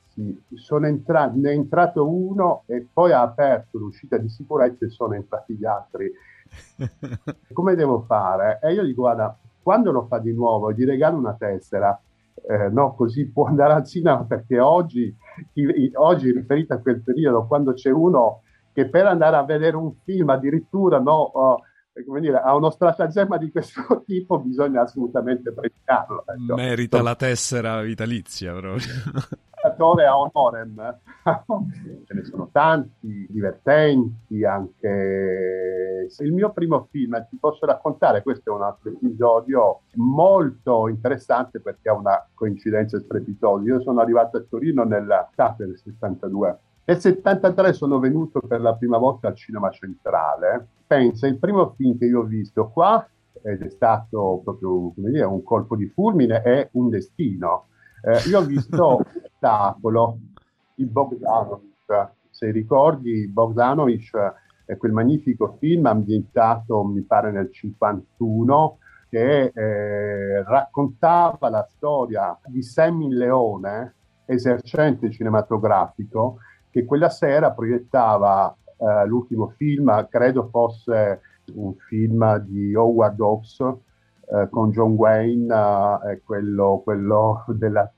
sono 0.54 0.86
entrati, 0.86 1.38
ne 1.38 1.50
è 1.50 1.54
entrato 1.54 2.08
uno 2.08 2.64
e 2.66 2.86
poi 2.92 3.12
ha 3.12 3.22
aperto 3.22 3.78
l'uscita 3.78 4.16
di 4.18 4.28
sicurezza 4.28 4.84
e 4.84 4.90
sono 4.90 5.14
entrati 5.14 5.54
gli 5.54 5.64
altri. 5.64 6.10
Come 7.52 7.74
devo 7.74 8.00
fare? 8.02 8.58
E 8.62 8.72
io 8.72 8.84
dico, 8.84 9.02
guarda, 9.02 9.36
quando 9.62 9.92
lo 9.92 10.06
fa 10.06 10.18
di 10.18 10.32
nuovo, 10.32 10.72
gli 10.72 10.84
regalo 10.84 11.16
una 11.16 11.34
tessera, 11.34 11.98
eh, 12.48 12.68
no, 12.68 12.94
così 12.94 13.26
può 13.30 13.46
andare 13.46 13.74
al 13.74 13.84
cinema 13.84 14.24
perché 14.24 14.58
oggi, 14.58 15.14
oggi, 15.94 16.32
riferito 16.32 16.74
a 16.74 16.78
quel 16.78 17.02
periodo, 17.02 17.46
quando 17.46 17.72
c'è 17.74 17.90
uno 17.90 18.42
che 18.72 18.88
per 18.88 19.06
andare 19.06 19.36
a 19.36 19.44
vedere 19.44 19.76
un 19.76 19.92
film 20.04 20.30
addirittura 20.30 20.98
no, 20.98 21.12
oh, 21.12 21.62
come 22.06 22.20
dire, 22.20 22.40
a 22.40 22.54
uno 22.54 22.70
stratagemma 22.70 23.36
di 23.36 23.50
questo 23.50 24.02
tipo 24.06 24.38
bisogna 24.40 24.82
assolutamente 24.82 25.52
premiarlo. 25.52 26.24
Ecco. 26.26 26.54
Merita 26.54 27.02
la 27.02 27.14
tessera 27.14 27.80
vitalizia 27.82 28.52
proprio. 28.54 28.86
Attore 29.80 30.04
a 30.04 30.14
honorem. 30.14 30.98
Ce 32.04 32.12
ne 32.12 32.24
sono 32.24 32.50
tanti, 32.52 33.26
divertenti, 33.30 34.44
anche... 34.44 36.06
Il 36.18 36.34
mio 36.34 36.52
primo 36.52 36.86
film, 36.90 37.26
ti 37.30 37.38
posso 37.40 37.64
raccontare, 37.64 38.22
questo 38.22 38.50
è 38.50 38.54
un 38.54 38.62
altro 38.62 38.90
episodio 38.90 39.80
molto 39.94 40.86
interessante 40.88 41.60
perché 41.60 41.88
ha 41.88 41.94
una 41.94 42.28
coincidenza 42.34 43.00
strepitosa. 43.00 43.64
Io 43.64 43.80
sono 43.80 44.00
arrivato 44.00 44.36
a 44.36 44.44
Torino 44.46 44.84
nel 44.84 45.28
del 45.56 45.78
62 45.78 46.58
nel 46.84 46.98
73 46.98 47.72
sono 47.72 47.98
venuto 48.00 48.40
per 48.40 48.60
la 48.60 48.74
prima 48.74 48.98
volta 48.98 49.28
al 49.28 49.36
Cinema 49.36 49.70
Centrale. 49.70 50.66
Pensa, 50.86 51.26
il 51.26 51.38
primo 51.38 51.72
film 51.76 51.96
che 51.96 52.04
io 52.04 52.20
ho 52.20 52.24
visto 52.24 52.68
qua 52.68 53.08
ed 53.42 53.62
è 53.62 53.70
stato 53.70 54.40
proprio 54.44 54.92
dire, 54.96 55.24
un 55.24 55.42
colpo 55.42 55.76
di 55.76 55.86
fulmine, 55.86 56.42
è 56.42 56.68
un 56.72 56.90
destino. 56.90 57.68
Eh, 58.02 58.28
io 58.28 58.38
ho 58.38 58.44
visto 58.44 59.04
Spettacolo 59.08 60.18
di 60.74 60.86
Bogdanovich. 60.86 62.12
Se 62.30 62.50
ricordi, 62.50 63.28
Bogdanovich 63.28 64.16
è 64.64 64.76
quel 64.78 64.92
magnifico 64.92 65.56
film 65.58 65.84
ambientato, 65.86 66.82
mi 66.84 67.02
pare, 67.02 67.30
nel 67.30 67.52
51, 67.52 68.78
che 69.10 69.52
eh, 69.54 70.42
raccontava 70.44 71.50
la 71.50 71.66
storia 71.68 72.38
di 72.46 72.62
Sammy 72.62 73.08
Leone, 73.10 73.94
esercente 74.24 75.10
cinematografico, 75.10 76.38
che 76.70 76.84
quella 76.84 77.10
sera 77.10 77.50
proiettava 77.50 78.56
eh, 78.78 79.06
l'ultimo 79.06 79.48
film, 79.56 80.06
credo 80.08 80.48
fosse 80.48 81.20
un 81.54 81.74
film 81.74 82.38
di 82.38 82.74
Howard 82.74 83.20
Hawks 83.20 83.58
eh, 84.32 84.48
con 84.48 84.70
John 84.70 84.92
Wayne, 84.92 85.52
eh, 86.06 86.22
quello, 86.22 86.80
quello 86.84 87.44
della, 87.56 87.90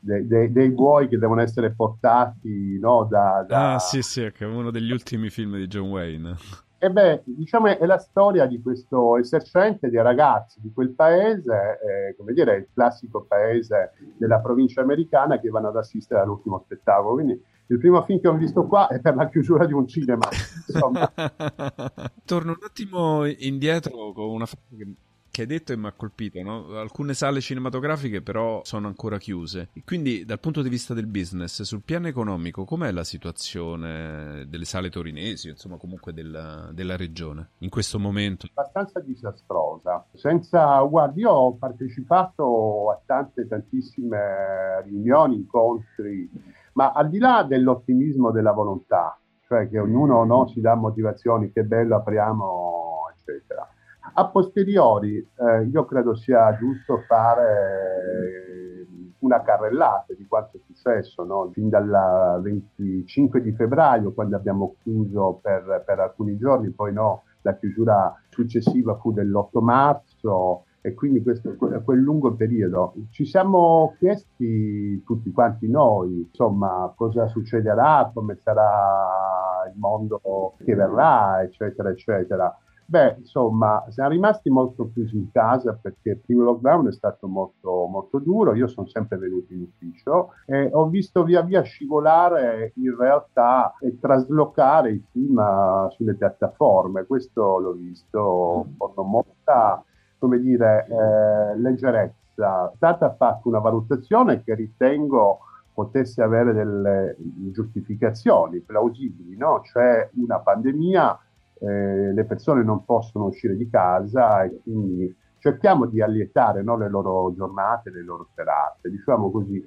de, 0.00 0.26
de, 0.26 0.52
dei 0.52 0.70
buoi 0.70 1.08
che 1.08 1.18
devono 1.18 1.40
essere 1.42 1.74
portati 1.74 2.78
no, 2.78 3.04
da, 3.04 3.44
da... 3.46 3.74
Ah 3.74 3.78
sì 3.78 4.02
sì, 4.02 4.30
che 4.32 4.44
è 4.44 4.48
uno 4.48 4.70
degli 4.70 4.90
ultimi 4.90 5.30
film 5.30 5.56
di 5.56 5.66
John 5.66 5.90
Wayne. 5.90 6.36
E 6.78 6.90
beh, 6.90 7.22
diciamo 7.24 7.78
è 7.78 7.86
la 7.86 7.96
storia 7.96 8.44
di 8.44 8.60
questo 8.60 9.16
esercente 9.16 9.88
dei 9.88 10.02
ragazzi 10.02 10.60
di 10.60 10.70
quel 10.70 10.90
paese, 10.90 11.78
eh, 11.80 12.14
come 12.14 12.34
dire, 12.34 12.56
il 12.56 12.68
classico 12.74 13.24
paese 13.26 13.92
della 14.18 14.38
provincia 14.40 14.82
americana 14.82 15.40
che 15.40 15.48
vanno 15.48 15.68
ad 15.68 15.76
assistere 15.76 16.20
all'ultimo 16.20 16.60
spettacolo. 16.62 17.14
Quindi 17.14 17.42
il 17.68 17.78
primo 17.78 18.02
film 18.02 18.20
che 18.20 18.28
ho 18.28 18.36
visto 18.36 18.66
qua 18.66 18.88
è 18.88 19.00
per 19.00 19.14
la 19.14 19.30
chiusura 19.30 19.64
di 19.64 19.72
un 19.72 19.86
cinema. 19.86 20.28
Torno 22.26 22.50
un 22.50 22.58
attimo 22.62 23.24
indietro 23.24 24.12
con 24.12 24.28
una 24.28 24.44
frase 24.44 24.76
che 24.76 24.86
che 25.34 25.40
hai 25.40 25.46
detto 25.48 25.72
e 25.72 25.76
mi 25.76 25.86
ha 25.86 25.92
colpito, 25.92 26.40
no? 26.42 26.78
alcune 26.78 27.12
sale 27.12 27.40
cinematografiche 27.40 28.22
però 28.22 28.60
sono 28.62 28.86
ancora 28.86 29.18
chiuse. 29.18 29.70
Quindi 29.84 30.24
dal 30.24 30.38
punto 30.38 30.62
di 30.62 30.68
vista 30.68 30.94
del 30.94 31.08
business, 31.08 31.62
sul 31.62 31.82
piano 31.84 32.06
economico, 32.06 32.64
com'è 32.64 32.92
la 32.92 33.02
situazione 33.02 34.44
delle 34.46 34.64
sale 34.64 34.90
torinesi, 34.90 35.48
insomma 35.48 35.76
comunque 35.76 36.12
della, 36.12 36.70
della 36.72 36.96
regione 36.96 37.48
in 37.58 37.68
questo 37.68 37.98
momento? 37.98 38.46
Abbastanza 38.54 39.00
disastrosa. 39.00 40.06
Senza, 40.12 40.80
guardi, 40.82 41.22
io 41.22 41.30
ho 41.30 41.56
partecipato 41.56 42.92
a 42.92 43.00
tante, 43.04 43.48
tantissime 43.48 44.82
riunioni, 44.84 45.34
incontri, 45.34 46.30
ma 46.74 46.92
al 46.92 47.10
di 47.10 47.18
là 47.18 47.42
dell'ottimismo 47.42 48.30
della 48.30 48.52
volontà, 48.52 49.18
cioè 49.48 49.68
che 49.68 49.80
ognuno 49.80 50.22
no, 50.22 50.46
si 50.46 50.60
dà 50.60 50.76
motivazioni, 50.76 51.50
che 51.50 51.64
bello 51.64 51.96
apriamo, 51.96 53.08
eccetera 53.16 53.68
a 54.14 54.28
posteriori, 54.28 55.16
eh, 55.16 55.64
io 55.64 55.84
credo 55.84 56.14
sia 56.14 56.56
giusto 56.56 56.98
fare 57.06 58.86
una 59.18 59.42
carrellata 59.42 60.12
di 60.14 60.26
quanto 60.26 60.58
è 60.58 60.60
successo, 60.66 61.24
no? 61.24 61.50
fin 61.52 61.68
dal 61.68 62.40
25 62.42 63.40
di 63.40 63.52
febbraio, 63.52 64.12
quando 64.12 64.36
abbiamo 64.36 64.76
chiuso 64.82 65.40
per, 65.42 65.82
per 65.84 65.98
alcuni 65.98 66.36
giorni, 66.36 66.70
poi 66.70 66.92
no, 66.92 67.22
la 67.42 67.56
chiusura 67.56 68.14
successiva 68.28 68.96
fu 68.96 69.12
dell'8 69.12 69.62
marzo 69.62 70.64
e 70.80 70.92
quindi 70.92 71.22
questo, 71.22 71.56
quel 71.56 71.98
lungo 71.98 72.34
periodo. 72.34 72.94
Ci 73.10 73.24
siamo 73.24 73.94
chiesti 73.98 75.02
tutti 75.02 75.32
quanti 75.32 75.68
noi, 75.68 76.26
insomma, 76.28 76.92
cosa 76.94 77.26
succederà, 77.26 78.10
come 78.12 78.36
sarà 78.36 79.70
il 79.72 79.78
mondo 79.78 80.20
che 80.62 80.74
verrà, 80.74 81.42
eccetera, 81.42 81.88
eccetera. 81.88 82.54
Beh, 82.94 83.16
insomma, 83.18 83.84
siamo 83.88 84.10
rimasti 84.10 84.50
molto 84.50 84.88
chiusi 84.92 85.16
in 85.16 85.32
casa 85.32 85.76
perché 85.82 86.10
il 86.10 86.20
primo 86.20 86.44
lockdown 86.44 86.86
è 86.86 86.92
stato 86.92 87.26
molto, 87.26 87.86
molto 87.86 88.20
duro. 88.20 88.54
Io 88.54 88.68
sono 88.68 88.86
sempre 88.86 89.18
venuto 89.18 89.52
in 89.52 89.62
ufficio 89.62 90.34
e 90.46 90.70
ho 90.72 90.86
visto 90.86 91.24
via 91.24 91.42
via 91.42 91.62
scivolare 91.62 92.70
in 92.76 92.96
realtà 92.96 93.74
e 93.80 93.98
traslocare 93.98 94.92
i 94.92 95.04
film 95.10 95.38
uh, 95.38 95.90
sulle 95.90 96.14
piattaforme. 96.14 97.04
Questo 97.04 97.58
l'ho 97.58 97.72
visto 97.72 98.68
con 98.78 99.10
molta, 99.10 99.82
come 100.20 100.38
dire, 100.38 100.86
eh, 100.88 101.58
leggerezza. 101.58 102.70
È 102.70 102.76
stata 102.76 103.12
fatta 103.16 103.48
una 103.48 103.58
valutazione 103.58 104.44
che 104.44 104.54
ritengo 104.54 105.40
potesse 105.72 106.22
avere 106.22 106.52
delle 106.52 107.16
giustificazioni 107.50 108.60
plausibili, 108.60 109.36
no? 109.36 109.62
Cioè 109.64 110.10
una 110.14 110.38
pandemia 110.38 111.18
eh, 111.66 112.12
le 112.12 112.24
persone 112.24 112.62
non 112.62 112.84
possono 112.84 113.26
uscire 113.26 113.56
di 113.56 113.68
casa 113.68 114.42
e 114.42 114.60
quindi 114.62 115.14
cerchiamo 115.38 115.86
di 115.86 116.00
allietare 116.00 116.62
no, 116.62 116.76
le 116.76 116.88
loro 116.88 117.32
giornate, 117.34 117.90
le 117.90 118.02
loro 118.02 118.28
serate, 118.34 118.90
diciamo 118.90 119.30
così. 119.30 119.66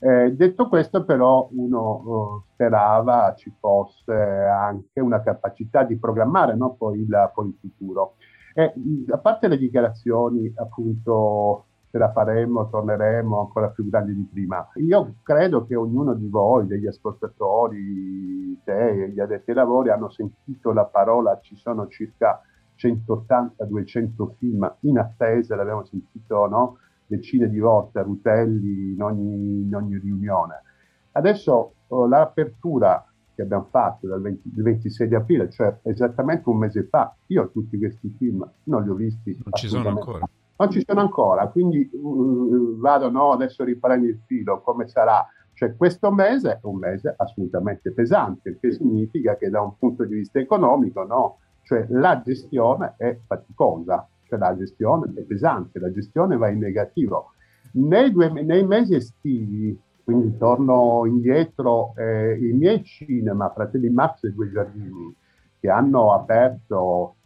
Eh, 0.00 0.32
detto 0.34 0.68
questo, 0.68 1.04
però, 1.04 1.48
uno 1.52 1.78
oh, 1.78 2.44
sperava 2.52 3.34
ci 3.36 3.52
fosse 3.58 4.12
anche 4.12 5.00
una 5.00 5.22
capacità 5.22 5.84
di 5.84 5.96
programmare 5.96 6.54
no, 6.54 6.74
poi, 6.74 7.00
il, 7.00 7.30
poi 7.34 7.48
il 7.48 7.56
futuro. 7.60 8.14
E, 8.54 8.72
a 9.10 9.18
parte 9.18 9.48
le 9.48 9.58
dichiarazioni 9.58 10.52
appunto 10.56 11.66
ce 11.92 11.98
la 11.98 12.10
faremo, 12.10 12.70
torneremo 12.70 13.38
ancora 13.38 13.68
più 13.68 13.86
grandi 13.86 14.14
di 14.14 14.26
prima. 14.32 14.66
Io 14.76 15.16
credo 15.22 15.66
che 15.66 15.76
ognuno 15.76 16.14
di 16.14 16.26
voi, 16.26 16.66
degli 16.66 16.86
ascoltatori, 16.86 18.58
te 18.64 19.04
e 19.04 19.10
gli 19.10 19.20
addetti 19.20 19.50
ai 19.50 19.56
lavori, 19.56 19.90
hanno 19.90 20.08
sentito 20.08 20.72
la 20.72 20.86
parola, 20.86 21.38
ci 21.42 21.54
sono 21.54 21.88
circa 21.88 22.40
180-200 22.78 24.34
film 24.38 24.74
in 24.80 24.98
attesa, 24.98 25.54
l'abbiamo 25.54 25.84
sentito 25.84 26.46
no? 26.46 26.78
decine 27.04 27.50
di 27.50 27.58
volte 27.58 27.98
a 27.98 28.02
Rutelli 28.02 28.94
in 28.94 29.02
ogni, 29.02 29.60
in 29.66 29.74
ogni 29.74 29.98
riunione. 29.98 30.62
Adesso 31.12 31.74
oh, 31.88 32.06
l'apertura 32.06 33.06
che 33.34 33.42
abbiamo 33.42 33.66
fatto 33.70 34.06
dal 34.06 34.22
20, 34.22 34.50
26 34.54 35.08
di 35.08 35.14
aprile, 35.14 35.50
cioè 35.50 35.76
esattamente 35.82 36.48
un 36.48 36.56
mese 36.56 36.84
fa, 36.84 37.14
io 37.26 37.50
tutti 37.50 37.76
questi 37.76 38.08
film 38.16 38.50
non 38.64 38.82
li 38.82 38.88
ho 38.88 38.94
visti. 38.94 39.38
Non 39.44 39.52
ci 39.52 39.68
sono 39.68 39.90
ancora 39.90 40.26
non 40.62 40.70
ci 40.70 40.84
sono 40.86 41.00
ancora, 41.00 41.48
quindi 41.48 41.90
uh, 41.92 42.78
vado, 42.78 43.10
no, 43.10 43.32
adesso 43.32 43.64
riprendi 43.64 44.06
il 44.06 44.20
filo, 44.26 44.60
come 44.60 44.86
sarà? 44.86 45.26
Cioè 45.54 45.76
questo 45.76 46.12
mese 46.12 46.52
è 46.52 46.58
un 46.62 46.76
mese 46.76 47.14
assolutamente 47.16 47.92
pesante, 47.92 48.58
che 48.60 48.72
significa 48.72 49.36
che 49.36 49.50
da 49.50 49.60
un 49.60 49.76
punto 49.76 50.04
di 50.04 50.14
vista 50.14 50.38
economico, 50.38 51.04
no, 51.04 51.38
cioè 51.64 51.86
la 51.90 52.22
gestione 52.24 52.94
è 52.96 53.18
faticosa, 53.26 54.06
cioè 54.24 54.38
la 54.38 54.56
gestione 54.56 55.12
è 55.14 55.20
pesante, 55.22 55.78
la 55.80 55.92
gestione 55.92 56.36
va 56.36 56.48
in 56.48 56.58
negativo. 56.58 57.32
Nei, 57.72 58.12
due, 58.12 58.30
nei 58.30 58.64
mesi 58.64 58.94
estivi, 58.94 59.78
quindi 60.04 60.36
torno 60.36 61.04
indietro, 61.06 61.92
eh, 61.96 62.36
i 62.36 62.52
miei 62.52 62.82
cinema, 62.84 63.50
Fratelli 63.50 63.88
Max 63.88 64.24
e 64.24 64.32
Due 64.32 64.50
Giardini, 64.50 65.14
che 65.58 65.68
hanno 65.68 66.12
aperto 66.12 67.16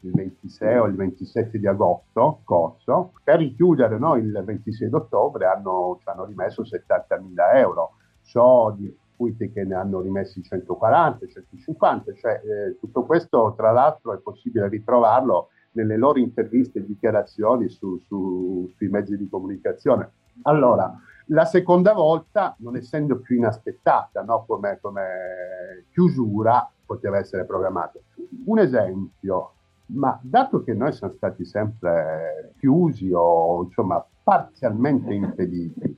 il 0.00 0.12
26 0.12 0.78
o 0.78 0.86
il 0.86 0.94
27 0.94 1.58
di 1.58 1.66
agosto 1.66 2.40
scorso, 2.42 3.12
per 3.22 3.38
richiudere 3.38 3.98
no, 3.98 4.16
il 4.16 4.42
26 4.44 4.92
ottobre 4.92 5.46
hanno, 5.46 5.98
ci 6.00 6.08
hanno 6.08 6.24
rimesso 6.24 6.64
70 6.64 7.18
mila 7.20 7.52
euro. 7.58 7.92
So 8.20 8.74
di 8.76 8.94
circuiti 9.16 9.50
che 9.50 9.64
ne 9.64 9.74
hanno 9.74 10.00
rimessi 10.00 10.42
140, 10.42 11.26
150, 11.26 12.14
cioè 12.14 12.32
eh, 12.44 12.78
tutto 12.78 13.04
questo 13.04 13.54
tra 13.56 13.72
l'altro 13.72 14.12
è 14.12 14.18
possibile 14.18 14.68
ritrovarlo 14.68 15.48
nelle 15.72 15.96
loro 15.96 16.18
interviste 16.18 16.78
e 16.78 16.86
dichiarazioni 16.86 17.68
su, 17.68 17.98
su, 18.06 18.70
sui 18.76 18.88
mezzi 18.88 19.16
di 19.16 19.28
comunicazione. 19.28 20.10
Allora, 20.42 20.94
la 21.30 21.44
seconda 21.44 21.92
volta, 21.92 22.54
non 22.58 22.76
essendo 22.76 23.18
più 23.18 23.36
inaspettata 23.36 24.22
no? 24.22 24.44
come, 24.46 24.78
come 24.80 25.84
chiusura, 25.90 26.70
poteva 26.84 27.18
essere 27.18 27.44
programmato. 27.44 28.02
Un 28.44 28.58
esempio, 28.58 29.55
ma 29.86 30.18
dato 30.22 30.62
che 30.62 30.74
noi 30.74 30.92
siamo 30.92 31.14
stati 31.14 31.44
sempre 31.44 32.54
chiusi 32.58 33.10
o 33.12 33.64
insomma 33.64 34.04
parzialmente 34.22 35.14
impediti, 35.14 35.96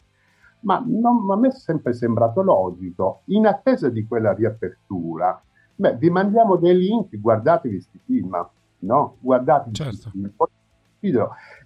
ma 0.60 0.82
non, 0.86 1.30
a 1.30 1.36
me 1.36 1.48
è 1.48 1.52
sempre 1.52 1.92
sembrato 1.92 2.42
logico, 2.42 3.22
in 3.26 3.46
attesa 3.46 3.88
di 3.88 4.06
quella 4.06 4.34
riapertura, 4.34 5.40
beh, 5.74 5.96
vi 5.96 6.10
mandiamo 6.10 6.56
dei 6.56 6.76
link, 6.76 7.18
guardatevi 7.18 7.74
questi 7.74 7.98
film, 8.04 8.48
no? 8.80 9.16
Guardatevi 9.20 9.74
certo. 9.74 10.10
film. 10.10 10.30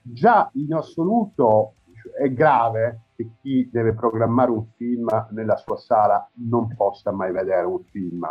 Già 0.03 0.51
in 0.55 0.75
assoluto 0.75 1.75
è 2.19 2.33
grave 2.33 3.01
che 3.17 3.31
chi 3.41 3.69
deve 3.73 3.95
programmare 3.95 4.51
un 4.51 4.67
film 4.77 5.09
nella 5.31 5.57
sua 5.57 5.77
sala 5.77 6.29
non 6.35 6.75
possa 6.77 7.11
mai 7.13 7.33
vedere 7.33 7.67
un 7.67 7.83
film. 7.85 8.27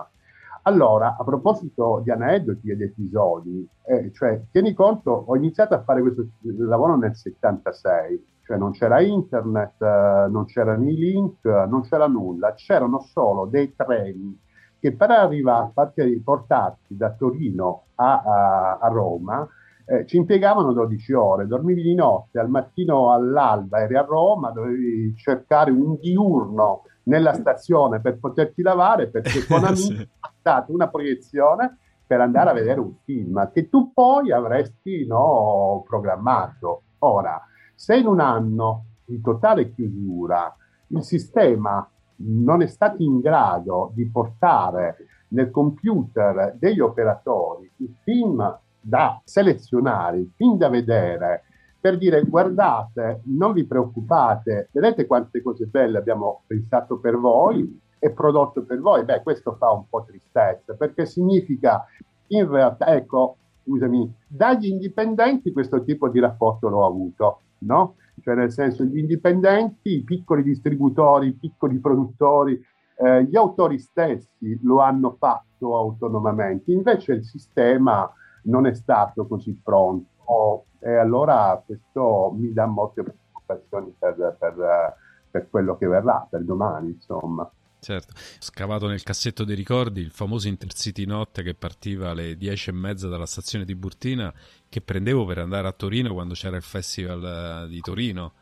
Allora, 0.63 1.17
a 1.19 1.23
proposito 1.23 2.01
di 2.03 2.11
aneddoti 2.11 2.69
ed 2.69 2.81
episodi, 2.81 3.67
eh, 3.83 4.11
cioè, 4.13 4.39
tieni 4.51 4.73
conto, 4.73 5.11
ho 5.11 5.35
iniziato 5.35 5.73
a 5.73 5.81
fare 5.81 6.01
questo 6.01 6.27
lavoro 6.41 6.95
nel 6.97 7.15
76, 7.15 8.25
cioè 8.43 8.57
non 8.57 8.71
c'era 8.71 9.01
internet, 9.01 9.81
eh, 9.81 10.27
non 10.29 10.45
c'erano 10.45 10.87
i 10.87 10.95
link, 10.95 11.43
non 11.45 11.81
c'era 11.81 12.07
nulla, 12.07 12.53
c'erano 12.53 12.99
solo 12.99 13.47
dei 13.47 13.73
treni 13.75 14.39
che 14.79 14.95
per 14.95 15.09
arrivare, 15.09 15.71
farti 15.73 16.21
portarti 16.23 16.95
da 16.95 17.11
Torino 17.11 17.85
a, 17.95 18.21
a, 18.21 18.77
a 18.81 18.87
Roma, 18.89 19.47
eh, 19.85 20.05
ci 20.05 20.17
impiegavano 20.17 20.73
12 20.73 21.13
ore, 21.13 21.47
dormivi 21.47 21.81
di 21.81 21.95
notte, 21.95 22.39
al 22.39 22.49
mattino 22.49 23.11
all'alba 23.11 23.81
eri 23.81 23.95
a 23.95 24.01
Roma, 24.01 24.51
dovevi 24.51 25.15
cercare 25.15 25.71
un 25.71 25.97
diurno 25.99 26.83
nella 27.11 27.33
stazione 27.33 27.99
per 27.99 28.19
poterti 28.19 28.61
lavare 28.61 29.07
perché 29.07 29.43
con 29.45 29.65
amici 29.65 29.97
sì. 29.97 30.09
ha 30.21 30.31
dato 30.41 30.71
una 30.71 30.87
proiezione 30.87 31.77
per 32.07 32.21
andare 32.21 32.49
a 32.49 32.53
vedere 32.53 32.79
un 32.79 32.93
film 33.03 33.51
che 33.53 33.69
tu 33.69 33.91
poi 33.93 34.31
avresti 34.31 35.05
no, 35.05 35.83
programmato. 35.87 36.83
Ora, 36.99 37.41
se 37.75 37.97
in 37.97 38.07
un 38.07 38.19
anno 38.19 38.85
di 39.05 39.21
totale 39.21 39.73
chiusura 39.73 40.55
il 40.87 41.03
sistema 41.03 41.87
non 42.23 42.61
è 42.61 42.67
stato 42.67 43.01
in 43.01 43.19
grado 43.19 43.91
di 43.93 44.09
portare 44.09 44.97
nel 45.29 45.49
computer 45.51 46.55
degli 46.57 46.79
operatori 46.79 47.71
il 47.77 47.95
film 48.03 48.59
da 48.79 49.21
selezionare, 49.23 50.17
il 50.17 50.31
film 50.35 50.57
da 50.57 50.69
vedere, 50.69 51.43
per 51.81 51.97
dire 51.97 52.21
guardate, 52.21 53.21
non 53.25 53.53
vi 53.53 53.65
preoccupate, 53.65 54.69
vedete 54.71 55.07
quante 55.07 55.41
cose 55.41 55.65
belle 55.65 55.97
abbiamo 55.97 56.43
pensato 56.45 56.99
per 56.99 57.17
voi 57.17 57.81
e 57.97 58.11
prodotto 58.11 58.63
per 58.63 58.79
voi. 58.79 59.03
Beh, 59.03 59.23
questo 59.23 59.55
fa 59.55 59.71
un 59.71 59.85
po' 59.89 60.05
tristezza, 60.05 60.75
perché 60.75 61.07
significa 61.07 61.83
in 62.27 62.47
realtà, 62.47 62.95
ecco, 62.95 63.37
scusami, 63.63 64.13
dagli 64.27 64.67
indipendenti 64.67 65.51
questo 65.51 65.83
tipo 65.83 66.07
di 66.07 66.19
rapporto 66.19 66.69
l'ho 66.69 66.85
avuto, 66.85 67.41
no? 67.59 67.95
Cioè 68.21 68.35
nel 68.35 68.51
senso 68.51 68.83
gli 68.83 68.99
indipendenti, 68.99 69.97
i 69.97 70.03
piccoli 70.03 70.43
distributori, 70.43 71.29
i 71.29 71.33
piccoli 71.33 71.79
produttori, 71.79 72.63
eh, 72.97 73.23
gli 73.23 73.35
autori 73.35 73.79
stessi 73.79 74.59
lo 74.61 74.81
hanno 74.81 75.15
fatto 75.17 75.75
autonomamente, 75.75 76.71
invece 76.71 77.13
il 77.13 77.25
sistema 77.25 78.07
non 78.43 78.67
è 78.67 78.73
stato 78.75 79.25
così 79.25 79.59
pronto 79.63 80.65
e 80.81 80.95
allora 80.95 81.61
questo 81.63 82.33
mi 82.35 82.51
dà 82.51 82.65
molte 82.65 83.03
preoccupazioni 83.03 83.93
per, 83.97 84.35
per, 84.39 84.95
per 85.29 85.49
quello 85.49 85.77
che 85.77 85.87
verrà, 85.87 86.27
per 86.29 86.43
domani, 86.43 86.89
insomma. 86.89 87.49
Certo, 87.79 88.13
scavato 88.37 88.87
nel 88.87 89.01
cassetto 89.01 89.43
dei 89.43 89.55
ricordi 89.55 90.01
il 90.01 90.11
famoso 90.11 90.47
Intercity 90.47 91.05
Notte 91.05 91.41
che 91.41 91.55
partiva 91.55 92.11
alle 92.11 92.37
dieci 92.37 92.69
e 92.69 92.73
mezza 92.73 93.07
dalla 93.07 93.25
stazione 93.25 93.65
di 93.65 93.73
Burtina 93.73 94.31
che 94.69 94.81
prendevo 94.81 95.25
per 95.25 95.39
andare 95.39 95.67
a 95.67 95.71
Torino 95.71 96.13
quando 96.13 96.35
c'era 96.35 96.57
il 96.57 96.61
festival 96.61 97.63
eh, 97.65 97.67
di 97.67 97.79
Torino 97.79 98.33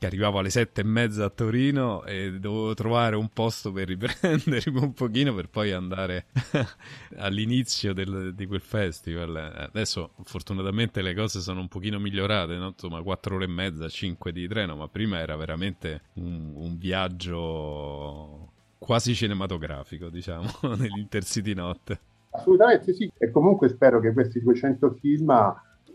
che 0.00 0.06
arrivavo 0.06 0.38
alle 0.38 0.48
sette 0.48 0.80
e 0.80 0.84
mezza 0.84 1.26
a 1.26 1.28
Torino 1.28 2.04
e 2.04 2.40
dovevo 2.40 2.72
trovare 2.72 3.16
un 3.16 3.28
posto 3.28 3.70
per 3.70 3.86
riprendermi 3.86 4.80
un 4.80 4.94
pochino 4.94 5.34
per 5.34 5.50
poi 5.50 5.72
andare 5.72 6.24
all'inizio 7.18 7.92
del, 7.92 8.34
di 8.34 8.46
quel 8.46 8.62
festival. 8.62 9.36
Adesso 9.36 10.12
fortunatamente 10.24 11.02
le 11.02 11.14
cose 11.14 11.40
sono 11.40 11.60
un 11.60 11.68
pochino 11.68 11.98
migliorate, 11.98 12.56
no? 12.56 12.68
insomma 12.68 13.02
quattro 13.02 13.34
ore 13.34 13.44
e 13.44 13.48
mezza, 13.48 13.90
cinque 13.90 14.32
di 14.32 14.48
treno, 14.48 14.74
ma 14.74 14.88
prima 14.88 15.18
era 15.18 15.36
veramente 15.36 16.04
un, 16.14 16.52
un 16.54 16.78
viaggio 16.78 18.52
quasi 18.78 19.14
cinematografico, 19.14 20.08
diciamo, 20.08 20.48
nell'Intercity 20.78 21.52
Notte. 21.52 22.00
Assolutamente 22.30 22.94
sì, 22.94 23.12
e 23.18 23.30
comunque 23.30 23.68
spero 23.68 24.00
che 24.00 24.14
questi 24.14 24.40
200 24.40 24.96
film 24.98 25.30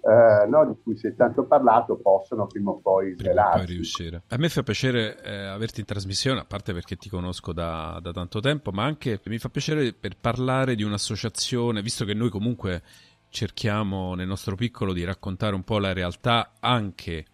eh, 0.08 0.46
no, 0.48 0.68
di 0.68 0.76
cui 0.84 0.96
si 0.96 1.08
è 1.08 1.16
tanto 1.16 1.48
parlato 1.48 1.98
possono 1.98 2.46
prima 2.46 2.70
o 2.70 2.80
poi 2.80 3.16
svelarsi. 3.18 3.66
riuscire. 3.66 4.22
A 4.28 4.38
me 4.38 4.50
fa 4.50 4.62
piacere 4.62 5.20
eh, 5.24 5.46
averti 5.48 5.80
in 5.80 5.88
trasmissione, 5.88 6.40
a 6.42 6.46
parte 6.46 6.74
perché 6.74 6.96
ti 6.96 7.10
conosco 7.10 7.54
da, 7.54 7.98
da 8.00 8.12
tanto 8.12 8.40
tempo, 8.40 8.72
ma 8.72 8.84
anche 8.84 9.20
mi 9.26 9.40
fa 9.40 9.50
piacere 9.50 9.94
per 9.94 10.16
parlare 10.22 10.76
di 10.76 10.84
un'associazione, 10.84 11.82
visto 11.82 12.06
che 12.06 12.14
noi 12.14 12.30
comunque 12.30 12.84
cerchiamo 13.30 14.14
nel 14.14 14.28
nostro 14.28 14.56
piccolo 14.56 14.94
di 14.94 15.04
raccontare 15.04 15.56
un 15.56 15.64
po' 15.64 15.80
la 15.80 15.92
realtà 15.92 16.52
anche 16.60 17.26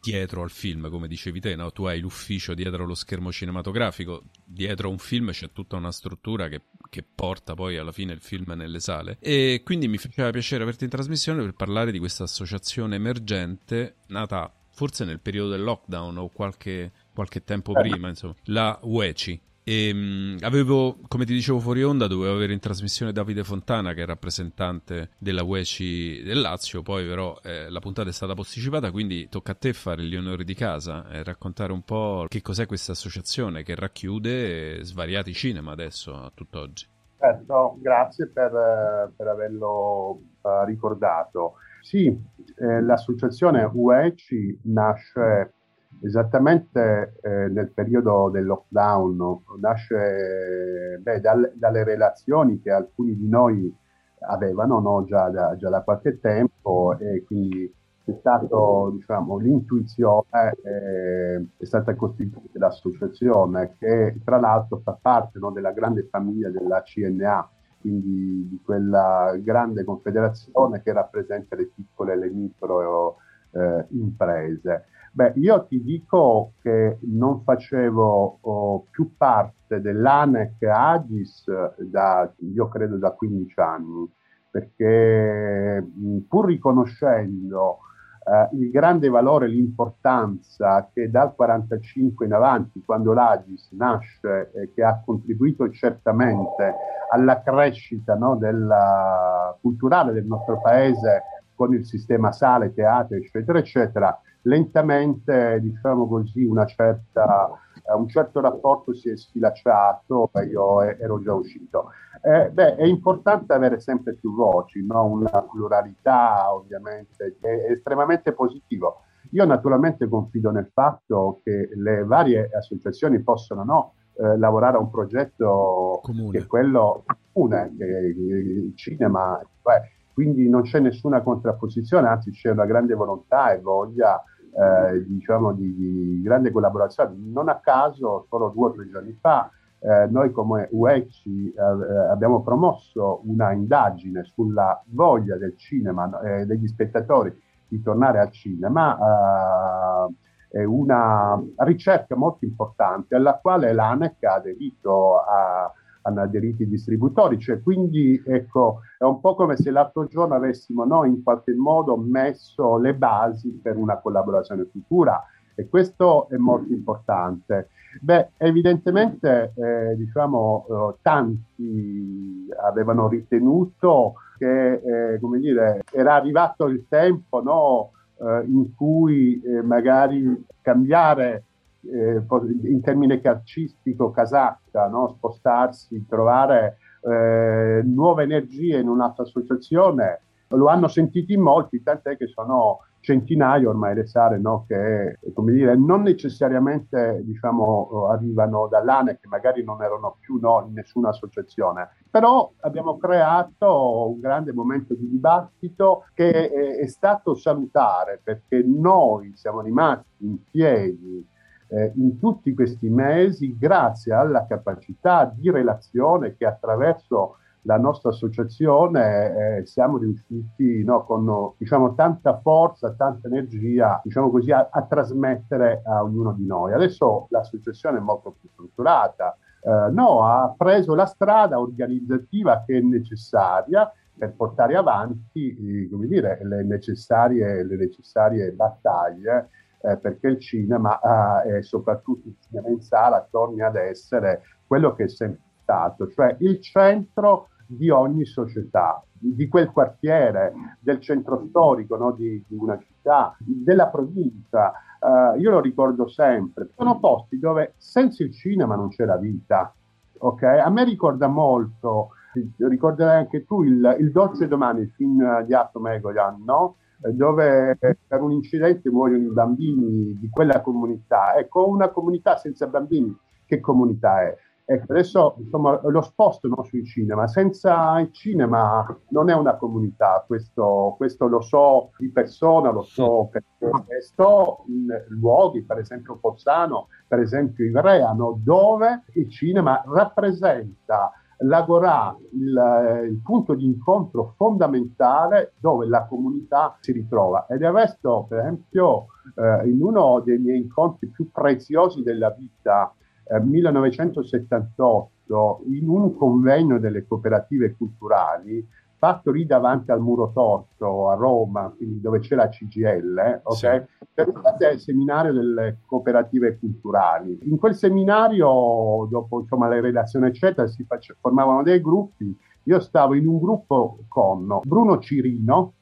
dietro 0.00 0.42
al 0.42 0.50
film, 0.50 0.90
come 0.90 1.08
dicevi 1.08 1.40
te, 1.40 1.56
no? 1.56 1.72
tu 1.72 1.84
hai 1.84 2.00
l'ufficio 2.00 2.54
dietro 2.54 2.84
lo 2.84 2.94
schermo 2.94 3.32
cinematografico, 3.32 4.24
dietro 4.44 4.88
a 4.88 4.90
un 4.90 4.98
film 4.98 5.30
c'è 5.30 5.52
tutta 5.52 5.76
una 5.76 5.92
struttura 5.92 6.48
che, 6.48 6.62
che, 6.90 7.02
porta 7.02 7.54
poi 7.54 7.78
alla 7.78 7.92
fine 7.92 8.12
il 8.12 8.20
film 8.20 8.52
nelle 8.52 8.80
sale. 8.80 9.16
E 9.20 9.62
quindi 9.64 9.88
mi 9.88 9.96
faceva 9.96 10.30
piacere 10.30 10.62
averti 10.62 10.84
in 10.84 10.90
trasmissione 10.90 11.42
per 11.42 11.54
parlare 11.54 11.92
di 11.92 11.98
questa 11.98 12.24
associazione 12.24 12.96
emergente 12.96 13.96
nata 14.08 14.52
forse 14.72 15.04
nel 15.04 15.20
periodo 15.20 15.50
del 15.50 15.62
lockdown 15.62 16.16
o 16.18 16.28
qualche, 16.28 16.92
qualche 17.12 17.44
tempo 17.44 17.72
prima, 17.72 18.08
insomma, 18.08 18.34
la 18.44 18.78
UECI, 18.82 19.40
e, 19.62 19.92
mh, 19.92 20.38
avevo, 20.40 20.98
come 21.06 21.24
ti 21.24 21.32
dicevo 21.32 21.58
fuori 21.58 21.82
onda, 21.82 22.06
dovevo 22.06 22.34
avere 22.34 22.52
in 22.52 22.58
trasmissione 22.58 23.12
Davide 23.12 23.44
Fontana, 23.44 23.92
che 23.92 24.02
è 24.02 24.06
rappresentante 24.06 25.10
della 25.18 25.42
UECI 25.42 26.22
del 26.24 26.40
Lazio. 26.40 26.82
Poi, 26.82 27.06
però, 27.06 27.38
eh, 27.42 27.68
la 27.70 27.80
puntata 27.80 28.08
è 28.08 28.12
stata 28.12 28.34
posticipata. 28.34 28.90
Quindi 28.90 29.28
tocca 29.28 29.52
a 29.52 29.56
te 29.56 29.72
fare 29.72 30.02
gli 30.02 30.16
onori 30.16 30.44
di 30.44 30.54
casa 30.54 31.08
e 31.10 31.22
raccontare 31.22 31.72
un 31.72 31.82
po' 31.82 32.26
che 32.28 32.42
cos'è 32.42 32.66
questa 32.66 32.92
associazione 32.92 33.62
che 33.62 33.74
racchiude 33.74 34.82
svariati 34.82 35.32
cinema 35.32 35.72
adesso, 35.72 36.14
a 36.14 36.30
tutt'oggi. 36.34 36.86
Certo, 37.18 37.76
grazie 37.80 38.28
per, 38.28 39.12
per 39.14 39.26
averlo 39.26 40.20
uh, 40.40 40.64
ricordato. 40.64 41.56
Sì, 41.82 42.06
eh, 42.06 42.82
l'associazione 42.82 43.68
UECI 43.70 44.60
nasce 44.64 45.52
esattamente 46.02 47.14
eh, 47.22 47.48
nel 47.48 47.70
periodo 47.70 48.30
del 48.30 48.44
lockdown, 48.44 49.42
nasce 49.60 50.98
beh, 51.00 51.20
dal, 51.20 51.52
dalle 51.54 51.84
relazioni 51.84 52.60
che 52.60 52.70
alcuni 52.70 53.16
di 53.16 53.28
noi 53.28 53.74
avevano 54.20 54.80
no? 54.80 55.04
già, 55.04 55.28
da, 55.28 55.56
già, 55.56 55.68
da, 55.68 55.82
qualche 55.82 56.20
tempo 56.20 56.96
e 56.98 57.24
quindi 57.24 57.72
è 58.04 58.16
stato 58.18 58.90
diciamo, 58.94 59.38
l'intuizione, 59.38 60.54
eh, 60.64 61.46
è 61.56 61.64
stata 61.64 61.94
costituita 61.94 62.58
l'associazione 62.58 63.76
che 63.78 64.20
tra 64.24 64.38
l'altro 64.38 64.80
fa 64.82 64.98
parte 65.00 65.38
no, 65.38 65.50
della 65.50 65.72
grande 65.72 66.08
famiglia 66.10 66.50
della 66.50 66.82
CNA, 66.82 67.48
quindi 67.80 68.48
di 68.48 68.60
quella 68.64 69.34
grande 69.38 69.84
confederazione 69.84 70.82
che 70.82 70.92
rappresenta 70.92 71.56
le 71.56 71.70
piccole 71.74 72.12
e 72.12 72.16
le 72.16 72.30
micro 72.30 73.16
eh, 73.52 73.86
imprese. 73.90 74.86
Beh, 75.12 75.32
io 75.36 75.64
ti 75.66 75.82
dico 75.82 76.52
che 76.62 76.98
non 77.02 77.42
facevo 77.42 78.38
oh, 78.40 78.84
più 78.90 79.16
parte 79.16 79.80
dell'ANEC 79.80 80.62
Agis 80.62 81.44
da, 81.78 82.32
io 82.38 82.68
credo, 82.68 82.96
da 82.96 83.10
15 83.10 83.60
anni, 83.60 84.12
perché 84.50 85.84
pur 86.28 86.46
riconoscendo 86.46 87.78
eh, 88.24 88.56
il 88.56 88.70
grande 88.70 89.08
valore 89.08 89.46
e 89.46 89.48
l'importanza 89.48 90.88
che 90.92 91.10
dal 91.10 91.34
45 91.34 92.26
in 92.26 92.32
avanti, 92.32 92.82
quando 92.84 93.12
l'Agis 93.12 93.72
nasce, 93.72 94.52
eh, 94.52 94.72
che 94.72 94.84
ha 94.84 95.02
contribuito 95.04 95.68
certamente 95.70 96.74
alla 97.10 97.42
crescita 97.42 98.14
no, 98.14 98.36
della, 98.36 99.56
culturale 99.60 100.12
del 100.12 100.26
nostro 100.26 100.60
paese 100.60 101.22
con 101.56 101.74
il 101.74 101.84
sistema 101.84 102.30
sale, 102.30 102.72
teatro, 102.72 103.16
eccetera, 103.16 103.58
eccetera, 103.58 104.20
lentamente, 104.42 105.58
diciamo 105.60 106.06
così, 106.06 106.44
una 106.44 106.64
certa, 106.64 107.50
un 107.96 108.08
certo 108.08 108.40
rapporto 108.40 108.94
si 108.94 109.10
è 109.10 109.16
sfilacciato 109.16 110.30
e 110.34 110.44
io 110.44 110.80
ero 110.82 111.20
già 111.20 111.34
uscito. 111.34 111.90
Eh, 112.22 112.50
beh, 112.50 112.76
è 112.76 112.84
importante 112.84 113.52
avere 113.52 113.80
sempre 113.80 114.14
più 114.14 114.34
voci, 114.34 114.84
no? 114.84 115.04
una 115.06 115.42
pluralità 115.42 116.54
ovviamente, 116.54 117.36
è, 117.40 117.72
estremamente 117.72 118.32
positivo. 118.32 119.02
Io 119.32 119.44
naturalmente 119.44 120.08
confido 120.08 120.50
nel 120.50 120.70
fatto 120.72 121.40
che 121.44 121.68
le 121.74 122.04
varie 122.04 122.50
associazioni 122.52 123.22
possano 123.22 123.64
no, 123.64 123.92
eh, 124.14 124.36
lavorare 124.36 124.76
a 124.76 124.80
un 124.80 124.90
progetto 124.90 126.00
comune. 126.02 126.30
che 126.30 126.38
è 126.38 126.46
quello 126.46 127.04
comune, 127.32 127.74
che 127.76 127.84
il 127.84 128.72
cinema, 128.74 129.40
beh, 129.62 129.99
quindi 130.12 130.48
non 130.48 130.62
c'è 130.62 130.80
nessuna 130.80 131.22
contrapposizione, 131.22 132.08
anzi 132.08 132.30
c'è 132.30 132.50
una 132.50 132.66
grande 132.66 132.94
volontà 132.94 133.52
e 133.52 133.60
voglia 133.60 134.22
eh, 134.52 135.04
diciamo 135.06 135.52
di, 135.52 135.74
di, 135.74 136.22
grande 136.22 136.50
collaborazione. 136.50 137.14
Non 137.16 137.48
a 137.48 137.60
caso, 137.60 138.26
solo 138.28 138.48
due 138.48 138.68
o 138.68 138.72
tre 138.72 138.88
giorni 138.88 139.16
fa, 139.20 139.50
eh, 139.78 140.06
noi 140.10 140.30
come 140.32 140.68
UECI 140.70 141.52
eh, 141.52 142.10
abbiamo 142.10 142.42
promosso 142.42 143.22
una 143.24 143.52
indagine 143.52 144.24
sulla 144.24 144.82
voglia 144.88 145.36
del 145.36 145.56
cinema 145.56 146.20
eh, 146.20 146.46
degli 146.46 146.66
spettatori 146.66 147.34
di 147.68 147.80
tornare 147.82 148.18
al 148.18 148.30
cinema. 148.30 150.08
Eh, 150.08 150.14
è 150.50 150.64
una 150.64 151.40
ricerca 151.58 152.16
molto 152.16 152.44
importante 152.44 153.14
alla 153.14 153.34
quale 153.34 153.72
l'ANEC 153.72 154.24
ha 154.24 154.34
aderito 154.34 155.20
a, 155.20 155.72
hanno 156.02 156.20
aderito 156.20 156.62
i 156.62 156.68
distributori, 156.68 157.38
cioè 157.38 157.60
quindi 157.62 158.20
ecco, 158.24 158.80
è 158.98 159.04
un 159.04 159.20
po' 159.20 159.34
come 159.34 159.56
se 159.56 159.70
l'altro 159.70 160.06
giorno 160.06 160.34
avessimo 160.34 160.84
noi 160.84 161.10
in 161.10 161.22
qualche 161.22 161.54
modo 161.54 161.96
messo 161.96 162.78
le 162.78 162.94
basi 162.94 163.50
per 163.62 163.76
una 163.76 163.98
collaborazione 163.98 164.66
futura 164.70 165.22
e 165.54 165.68
questo 165.68 166.28
è 166.28 166.36
molto 166.36 166.72
importante. 166.72 167.68
Beh, 168.00 168.30
evidentemente 168.36 169.52
eh, 169.56 169.96
diciamo, 169.96 170.66
eh, 170.68 170.96
tanti 171.02 172.48
avevano 172.62 173.08
ritenuto 173.08 174.14
che 174.38 174.72
eh, 175.14 175.20
come 175.20 175.38
dire, 175.38 175.82
era 175.92 176.14
arrivato 176.14 176.66
il 176.66 176.86
tempo 176.88 177.42
no, 177.42 177.90
eh, 178.16 178.44
in 178.46 178.74
cui 178.74 179.40
eh, 179.42 179.62
magari 179.62 180.46
cambiare 180.62 181.44
eh, 181.82 182.22
in 182.64 182.80
termine 182.82 183.20
calcistico 183.20 184.10
casacca, 184.10 184.88
no? 184.88 185.14
spostarsi, 185.16 186.06
trovare 186.08 186.78
eh, 187.02 187.82
nuove 187.84 188.22
energie 188.22 188.78
in 188.78 188.88
un'altra 188.88 189.24
associazione, 189.24 190.20
lo 190.48 190.66
hanno 190.66 190.88
sentito 190.88 191.32
in 191.32 191.40
molti, 191.40 191.82
tant'è 191.82 192.16
che 192.16 192.26
sono 192.26 192.80
centinaia 193.00 193.66
ormai 193.68 193.94
le 193.94 194.06
sale 194.06 194.38
no? 194.38 194.64
che 194.68 195.18
dire, 195.44 195.76
non 195.76 196.02
necessariamente 196.02 197.22
diciamo, 197.24 198.08
arrivano 198.08 198.68
dall'ANE, 198.68 199.18
che 199.20 199.28
magari 199.28 199.64
non 199.64 199.82
erano 199.82 200.16
più 200.20 200.38
no, 200.38 200.64
in 200.66 200.74
nessuna 200.74 201.08
associazione, 201.08 201.88
però 202.10 202.52
abbiamo 202.60 202.98
creato 202.98 204.10
un 204.10 204.20
grande 204.20 204.52
momento 204.52 204.94
di 204.94 205.08
dibattito 205.08 206.04
che 206.14 206.50
è, 206.50 206.76
è 206.76 206.86
stato 206.88 207.34
salutare 207.34 208.20
perché 208.22 208.62
noi 208.62 209.32
siamo 209.34 209.60
rimasti 209.60 210.26
in 210.26 210.42
piedi 210.50 211.26
eh, 211.70 211.92
in 211.96 212.18
tutti 212.18 212.52
questi 212.52 212.88
mesi 212.88 213.56
grazie 213.56 214.12
alla 214.12 214.46
capacità 214.46 215.30
di 215.32 215.50
relazione 215.50 216.36
che 216.36 216.44
attraverso 216.44 217.36
la 217.64 217.78
nostra 217.78 218.10
associazione 218.10 219.58
eh, 219.58 219.66
siamo 219.66 219.98
riusciti 219.98 220.82
no, 220.82 221.04
con 221.04 221.52
diciamo, 221.58 221.94
tanta 221.94 222.38
forza, 222.40 222.94
tanta 222.94 223.28
energia 223.28 224.00
diciamo 224.02 224.30
così, 224.30 224.50
a, 224.50 224.68
a, 224.70 224.82
trasmettere 224.82 225.82
a 225.84 226.02
ognuno 226.02 226.32
di 226.32 226.46
noi. 226.46 226.72
Adesso 226.72 227.26
l'associazione 227.30 227.98
è 227.98 228.00
molto 228.00 228.34
più 228.40 228.48
strutturata, 228.50 229.36
eh, 229.62 229.90
no, 229.90 230.24
ha 230.24 230.54
preso 230.56 230.94
la 230.94 231.06
strada 231.06 231.60
organizzativa 231.60 232.62
che 232.66 232.78
è 232.78 232.80
necessaria 232.80 233.92
per 234.16 234.32
portare 234.34 234.76
avanti 234.76 235.88
come 235.90 236.06
dire, 236.06 236.40
le, 236.42 236.62
necessarie, 236.62 237.64
le 237.64 237.76
necessarie 237.76 238.52
battaglie 238.52 239.48
eh, 239.82 239.96
perché 239.96 240.28
il 240.28 240.38
cinema 240.40 241.42
eh, 241.42 241.62
soprattutto 241.62 242.28
il 242.28 242.36
cinema 242.40 242.68
in 242.68 242.80
sala 242.80 243.26
torni 243.30 243.62
ad 243.62 243.76
essere 243.76 244.42
quello 244.66 244.94
che 244.94 245.04
è 245.04 245.08
sempre 245.08 245.42
stato, 245.62 246.08
cioè 246.08 246.36
il 246.40 246.60
centro 246.60 247.48
di 247.66 247.88
ogni 247.88 248.24
società, 248.24 249.02
di, 249.12 249.34
di 249.34 249.48
quel 249.48 249.70
quartiere, 249.70 250.52
del 250.80 251.00
centro 251.00 251.46
storico 251.48 251.96
no? 251.96 252.12
di, 252.12 252.42
di, 252.46 252.56
una 252.56 252.78
città, 252.78 253.36
della 253.38 253.86
provincia. 253.86 254.72
Uh, 255.00 255.38
io 255.38 255.50
lo 255.50 255.60
ricordo 255.60 256.08
sempre, 256.08 256.68
sono 256.76 256.98
posti 256.98 257.38
dove 257.38 257.74
senza 257.78 258.22
il 258.22 258.32
cinema 258.32 258.74
non 258.74 258.88
c'è 258.88 259.04
la 259.04 259.16
vita. 259.16 259.72
Okay? 260.18 260.58
A 260.58 260.68
me 260.68 260.84
ricorda 260.84 261.26
molto, 261.28 262.10
ricorderai 262.58 263.18
anche 263.18 263.44
tu, 263.44 263.62
il, 263.62 263.96
il 263.98 264.10
Dolce 264.10 264.48
Domani, 264.48 264.80
il 264.80 264.90
film 264.90 265.42
di 265.44 265.54
Atto 265.54 265.80
Megoyan, 265.80 266.42
no? 266.44 266.76
Dove 267.12 267.76
per 267.78 268.20
un 268.20 268.32
incidente 268.32 268.90
muoiono 268.90 269.24
i 269.24 269.32
bambini 269.32 270.18
di 270.18 270.28
quella 270.30 270.60
comunità. 270.60 271.36
Ecco, 271.36 271.68
una 271.68 271.88
comunità 271.88 272.36
senza 272.36 272.66
bambini, 272.66 273.16
che 273.46 273.60
comunità 273.60 274.22
è? 274.22 274.36
Ecco, 274.70 274.92
adesso 274.92 275.34
insomma, 275.38 275.80
lo 275.82 276.00
sposto 276.00 276.46
no, 276.46 276.62
sui 276.62 276.84
cinema. 276.84 277.26
Senza 277.26 277.98
il 277.98 278.12
cinema 278.12 278.86
non 279.08 279.28
è 279.28 279.34
una 279.34 279.56
comunità, 279.56 280.22
questo, 280.24 280.94
questo 280.96 281.26
lo 281.26 281.40
so 281.40 281.90
di 281.98 282.08
persona, 282.12 282.70
lo 282.70 282.82
so 282.82 283.28
perché 283.32 284.00
sto 284.00 284.62
in 284.68 284.86
luoghi, 285.08 285.64
per 285.64 285.78
esempio 285.78 286.18
Pozzano, 286.18 286.86
per 287.08 287.18
esempio 287.18 287.64
Ivreano, 287.64 288.38
dove 288.44 289.02
il 289.14 289.28
cinema 289.28 289.82
rappresenta 289.86 291.10
l'Agorà, 291.42 292.16
il, 292.32 292.56
eh, 292.56 293.06
il, 293.06 293.20
punto 293.22 293.54
di 293.54 293.64
incontro 293.64 294.34
fondamentale 294.36 295.54
dove 295.58 295.86
la 295.86 296.06
comunità 296.06 296.76
si 296.80 296.92
ritrova. 296.92 297.46
Ed 297.48 297.62
è 297.62 297.70
questo, 297.70 298.26
per 298.28 298.40
esempio, 298.40 299.06
eh, 299.36 299.66
in 299.68 299.82
uno 299.82 300.20
dei 300.24 300.38
miei 300.38 300.58
incontri 300.58 301.08
più 301.08 301.30
preziosi 301.30 302.02
della 302.02 302.30
vita, 302.30 302.92
eh, 303.24 303.40
1978, 303.40 305.62
in 305.68 305.88
un 305.88 306.14
convegno 306.16 306.78
delle 306.78 307.06
cooperative 307.06 307.74
culturali, 307.76 308.66
fatto 309.00 309.30
lì 309.30 309.46
davanti 309.46 309.90
al 309.90 310.02
muro 310.02 310.30
torto 310.30 311.08
a 311.08 311.14
Roma, 311.14 311.72
quindi 311.74 312.02
dove 312.02 312.18
c'è 312.18 312.34
la 312.34 312.50
CGL, 312.50 313.40
ok? 313.44 313.54
Sì. 313.56 313.82
Per 314.12 314.32
il 314.74 314.78
seminario 314.78 315.32
delle 315.32 315.78
cooperative 315.86 316.58
culturali. 316.58 317.38
In 317.44 317.56
quel 317.56 317.74
seminario, 317.74 319.08
dopo 319.10 319.40
insomma, 319.40 319.68
le 319.68 319.80
relazioni, 319.80 320.26
eccetera, 320.26 320.68
si 320.68 320.84
face- 320.84 321.16
formavano 321.18 321.62
dei 321.62 321.80
gruppi. 321.80 322.36
Io 322.64 322.78
stavo 322.78 323.14
in 323.14 323.26
un 323.26 323.38
gruppo 323.38 324.00
con 324.06 324.60
Bruno 324.64 324.98
Cirino, 324.98 325.72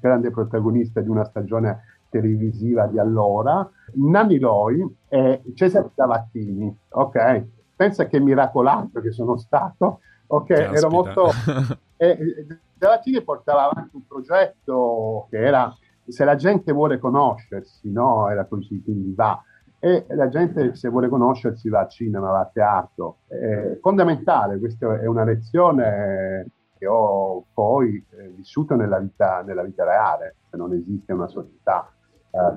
grande 0.00 0.30
protagonista 0.30 1.00
di 1.00 1.08
una 1.08 1.24
stagione 1.24 1.80
televisiva 2.10 2.86
di 2.86 3.00
allora, 3.00 3.68
Nanni 3.94 4.38
Loi 4.38 4.86
e 5.08 5.42
Cesare 5.54 5.90
Davattini, 5.96 6.72
ok? 6.90 7.44
Pensa 7.74 8.06
che 8.06 8.20
miracolato 8.20 9.00
che 9.00 9.10
sono 9.10 9.36
stato, 9.36 9.98
ok? 10.28 10.46
Caspita. 10.46 10.78
Ero 10.78 10.90
molto... 10.90 11.30
E, 11.98 12.46
Galatiglia 12.74 13.22
portava 13.22 13.68
avanti 13.68 13.96
un 13.96 14.06
progetto 14.06 15.26
che 15.30 15.38
era 15.38 15.76
se 16.06 16.24
la 16.24 16.36
gente 16.36 16.72
vuole 16.72 16.98
conoscersi, 16.98 17.90
no? 17.90 18.28
Era 18.30 18.46
così, 18.46 18.80
quindi 18.82 19.12
va. 19.14 19.42
E 19.80 20.06
la 20.08 20.28
gente 20.28 20.74
se 20.74 20.88
vuole 20.88 21.08
conoscersi 21.08 21.68
va 21.68 21.80
a 21.80 21.88
cinema, 21.88 22.30
va 22.30 22.40
a 22.40 22.50
teatro. 22.52 23.18
È 23.26 23.78
fondamentale, 23.80 24.58
questa 24.58 25.00
è 25.00 25.06
una 25.06 25.24
lezione 25.24 26.46
che 26.78 26.86
ho 26.86 27.44
poi 27.52 28.02
eh, 28.10 28.28
vissuto 28.28 28.76
nella 28.76 28.98
vita, 28.98 29.42
nella 29.42 29.62
vita 29.62 29.84
reale, 29.84 30.36
non 30.52 30.72
esiste 30.72 31.12
una 31.12 31.26
società 31.26 31.92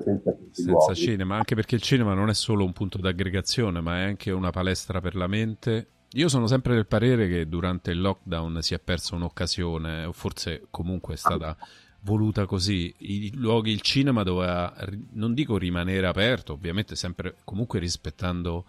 senza, 0.02 0.34
senza 0.50 0.94
cinema, 0.94 1.36
anche 1.36 1.54
perché 1.54 1.74
il 1.74 1.82
cinema 1.82 2.14
non 2.14 2.28
è 2.28 2.34
solo 2.34 2.64
un 2.64 2.72
punto 2.72 2.98
d'aggregazione, 2.98 3.80
ma 3.80 3.98
è 3.98 4.04
anche 4.04 4.30
una 4.30 4.50
palestra 4.50 5.00
per 5.00 5.16
la 5.16 5.26
mente 5.26 5.86
io 6.14 6.28
sono 6.28 6.46
sempre 6.46 6.74
del 6.74 6.86
parere 6.86 7.28
che 7.28 7.48
durante 7.48 7.90
il 7.90 8.00
lockdown 8.00 8.60
si 8.62 8.74
è 8.74 8.78
persa 8.78 9.14
un'occasione, 9.14 10.04
o 10.04 10.12
forse 10.12 10.66
comunque 10.70 11.14
è 11.14 11.16
stata 11.16 11.56
voluta 12.00 12.46
così. 12.46 12.94
I 12.98 13.32
luoghi, 13.34 13.70
il 13.70 13.80
cinema 13.80 14.22
doveva, 14.22 14.74
non 15.12 15.34
dico 15.34 15.56
rimanere 15.56 16.06
aperto, 16.06 16.52
ovviamente 16.52 16.96
sempre 16.96 17.36
comunque 17.44 17.78
rispettando 17.78 18.66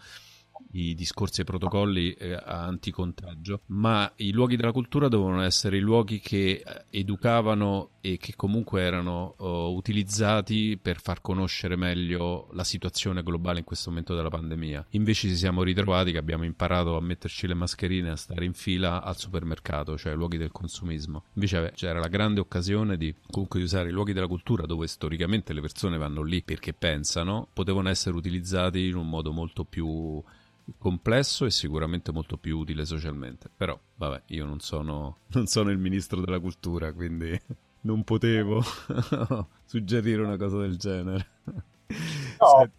i 0.73 0.93
discorsi 0.95 1.39
e 1.39 1.43
i 1.43 1.45
protocolli 1.45 2.13
eh, 2.13 2.33
anticontagio, 2.33 3.61
ma 3.67 4.11
i 4.17 4.31
luoghi 4.31 4.55
della 4.55 4.71
cultura 4.71 5.07
devono 5.07 5.41
essere 5.41 5.77
i 5.77 5.81
luoghi 5.81 6.19
che 6.19 6.63
eh, 6.65 6.85
educavano 6.89 7.89
e 8.01 8.17
che 8.17 8.33
comunque 8.35 8.81
erano 8.81 9.35
uh, 9.37 9.45
utilizzati 9.45 10.77
per 10.81 10.99
far 10.99 11.21
conoscere 11.21 11.77
meglio 11.77 12.49
la 12.51 12.65
situazione 12.65 13.23
globale 13.23 13.59
in 13.59 13.65
questo 13.65 13.89
momento 13.89 14.13
della 14.13 14.27
pandemia. 14.27 14.87
Invece 14.89 15.29
ci 15.29 15.37
siamo 15.37 15.63
ritrovati 15.63 16.11
che 16.11 16.17
abbiamo 16.17 16.43
imparato 16.43 16.97
a 16.97 17.01
metterci 17.01 17.47
le 17.47 17.53
mascherine, 17.53 18.09
a 18.09 18.17
stare 18.17 18.43
in 18.43 18.53
fila 18.53 19.01
al 19.01 19.17
supermercato, 19.17 19.97
cioè 19.97 20.15
luoghi 20.15 20.37
del 20.37 20.51
consumismo. 20.51 21.23
Invece 21.35 21.71
c'era 21.75 21.99
la 21.99 22.09
grande 22.09 22.41
occasione 22.41 22.97
di 22.97 23.15
comunque 23.31 23.61
usare 23.63 23.87
i 23.87 23.93
luoghi 23.93 24.11
della 24.11 24.27
cultura 24.27 24.65
dove 24.65 24.87
storicamente 24.87 25.53
le 25.53 25.61
persone 25.61 25.97
vanno 25.97 26.23
lì 26.23 26.43
perché 26.43 26.73
pensano, 26.73 27.47
potevano 27.53 27.87
essere 27.87 28.17
utilizzati 28.17 28.87
in 28.87 28.95
un 28.95 29.07
modo 29.07 29.31
molto 29.31 29.63
più 29.63 30.21
complesso 30.77 31.45
e 31.45 31.51
sicuramente 31.51 32.11
molto 32.11 32.37
più 32.37 32.57
utile 32.57 32.85
socialmente. 32.85 33.49
Però, 33.55 33.79
vabbè, 33.95 34.23
io 34.27 34.45
non 34.45 34.59
sono, 34.59 35.19
non 35.33 35.47
sono 35.47 35.69
il 35.69 35.77
ministro 35.77 36.21
della 36.21 36.39
cultura, 36.39 36.91
quindi 36.93 37.39
non 37.81 38.03
potevo 38.03 38.61
suggerire 39.65 40.21
una 40.21 40.37
cosa 40.37 40.57
del 40.57 40.77
genere. 40.77 41.27
No, 42.39 42.69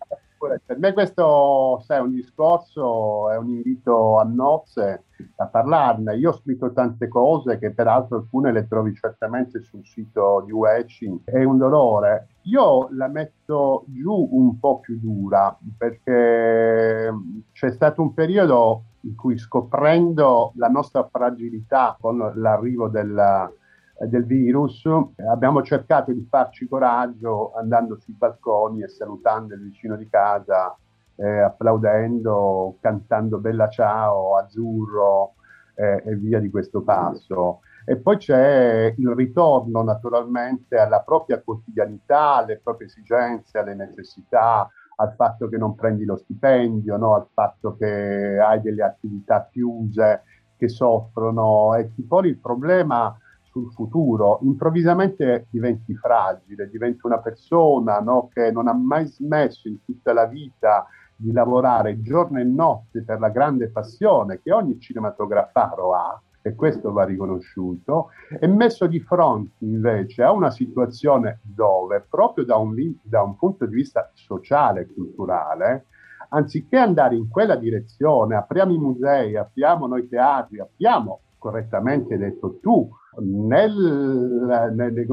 per 0.64 0.78
me 0.78 0.92
questo 0.92 1.80
sai, 1.85 1.98
è 1.98 2.00
un 2.00 2.12
discorso, 2.12 3.30
è 3.30 3.37
un 3.37 3.48
invito 3.48 4.18
a 4.18 4.24
nozze 4.24 5.04
a 5.37 5.46
parlarne. 5.46 6.16
Io 6.16 6.30
ho 6.30 6.35
scritto 6.35 6.72
tante 6.72 7.09
cose 7.09 7.59
che 7.59 7.72
peraltro 7.72 8.16
alcune 8.16 8.52
le 8.52 8.66
trovi 8.66 8.94
certamente 8.94 9.61
sul 9.61 9.85
sito 9.85 10.42
di 10.44 10.52
UECI. 10.52 11.22
È 11.24 11.42
un 11.44 11.59
dolore. 11.59 12.28
Io 12.42 12.88
la 12.92 13.09
metto 13.09 13.85
giù 13.88 14.28
un 14.33 14.59
po' 14.59 14.80
più 14.80 14.98
dura 15.00 15.57
perché 15.76 17.12
c'è 17.52 17.70
stato 17.70 18.02
un 18.02 18.12
periodo 18.12 18.83
in 19.00 19.16
cui 19.16 19.38
scoprendo 19.38 20.52
la 20.57 20.68
nostra 20.68 21.07
fragilità 21.11 21.96
con 22.00 22.33
l'arrivo 22.37 22.88
della 22.88 23.50
del 23.98 24.24
virus, 24.24 24.85
abbiamo 25.28 25.62
cercato 25.62 26.12
di 26.12 26.26
farci 26.28 26.66
coraggio 26.66 27.52
andando 27.54 27.98
sui 28.00 28.14
balconi 28.14 28.83
e 28.83 28.88
salutando 28.88 29.54
il 29.54 29.62
vicino 29.62 29.96
di 29.96 30.09
casa, 30.09 30.76
eh, 31.16 31.38
applaudendo, 31.40 32.76
cantando 32.80 33.38
Bella 33.38 33.68
Ciao, 33.68 34.37
Azzurro 34.37 35.35
eh, 35.74 36.02
e 36.04 36.16
via 36.16 36.40
di 36.40 36.50
questo 36.50 36.83
passo. 36.83 37.61
E 37.87 37.96
poi 37.96 38.16
c'è 38.16 38.94
il 38.96 39.11
ritorno 39.11 39.83
naturalmente 39.83 40.76
alla 40.78 41.00
propria 41.00 41.40
quotidianità, 41.40 42.37
alle 42.37 42.59
proprie 42.62 42.88
esigenze, 42.88 43.59
alle 43.59 43.74
necessità, 43.74 44.68
al 44.96 45.14
fatto 45.14 45.48
che 45.48 45.59
non 45.59 45.74
prendi 45.74 46.04
lo 46.04 46.16
stipendio, 46.16 46.96
no? 46.96 47.14
al 47.14 47.26
fatto 47.33 47.76
che 47.76 48.38
hai 48.38 48.61
delle 48.61 48.83
attività 48.83 49.48
chiuse 49.50 50.22
che 50.57 50.68
soffrono 50.68 51.74
e 51.74 51.92
ti 51.94 52.02
poni 52.02 52.28
il 52.28 52.38
problema 52.38 53.16
sul 53.55 53.71
futuro, 53.73 54.40
improvvisamente 54.43 55.47
diventi 55.49 55.95
fragile, 55.95 56.69
diventi 56.69 57.07
una 57.07 57.21
persona 57.21 58.01
no, 58.01 58.29
che 58.33 58.51
non 58.51 58.67
ha 58.67 58.73
mai 58.73 59.07
smesso 59.07 59.69
in 59.69 59.85
tutta 59.85 60.12
la 60.12 60.27
vita 60.27 60.87
di 61.14 61.31
lavorare 61.31 62.03
giorno 62.03 62.40
e 62.40 62.45
notte 62.45 63.05
per 63.05 63.21
la 63.21 63.29
grande 63.29 63.71
passione 63.71 64.40
che 64.43 64.53
ogni 64.53 64.81
cinematografaro 64.81 65.95
ha, 65.95 66.21
e 66.43 66.57
questo 66.57 66.90
va 66.93 67.05
riconosciuto, 67.05 68.09
è 68.40 68.47
messo 68.49 68.88
di 68.88 68.99
fronte 68.99 69.64
invece 69.64 70.25
a 70.25 70.33
una 70.33 70.51
situazione 70.51 71.38
dove, 71.43 72.05
proprio 72.11 72.45
da 72.45 72.57
un, 72.57 72.75
da 73.03 73.23
un 73.23 73.37
punto 73.37 73.67
di 73.67 73.75
vista 73.75 74.11
sociale 74.14 74.81
e 74.81 74.93
culturale, 74.93 75.87
anziché 76.31 76.77
andare 76.77 77.14
in 77.14 77.29
quella 77.29 77.55
direzione, 77.55 78.35
apriamo 78.35 78.73
i 78.73 78.79
musei, 78.79 79.37
apriamo 79.37 79.87
noi 79.87 80.09
teatri, 80.09 80.59
apriamo 80.59 81.21
correttamente 81.44 82.16
detto 82.16 82.59
tu, 82.59 82.88
nel, 83.18 84.72
nelle, 84.74 85.04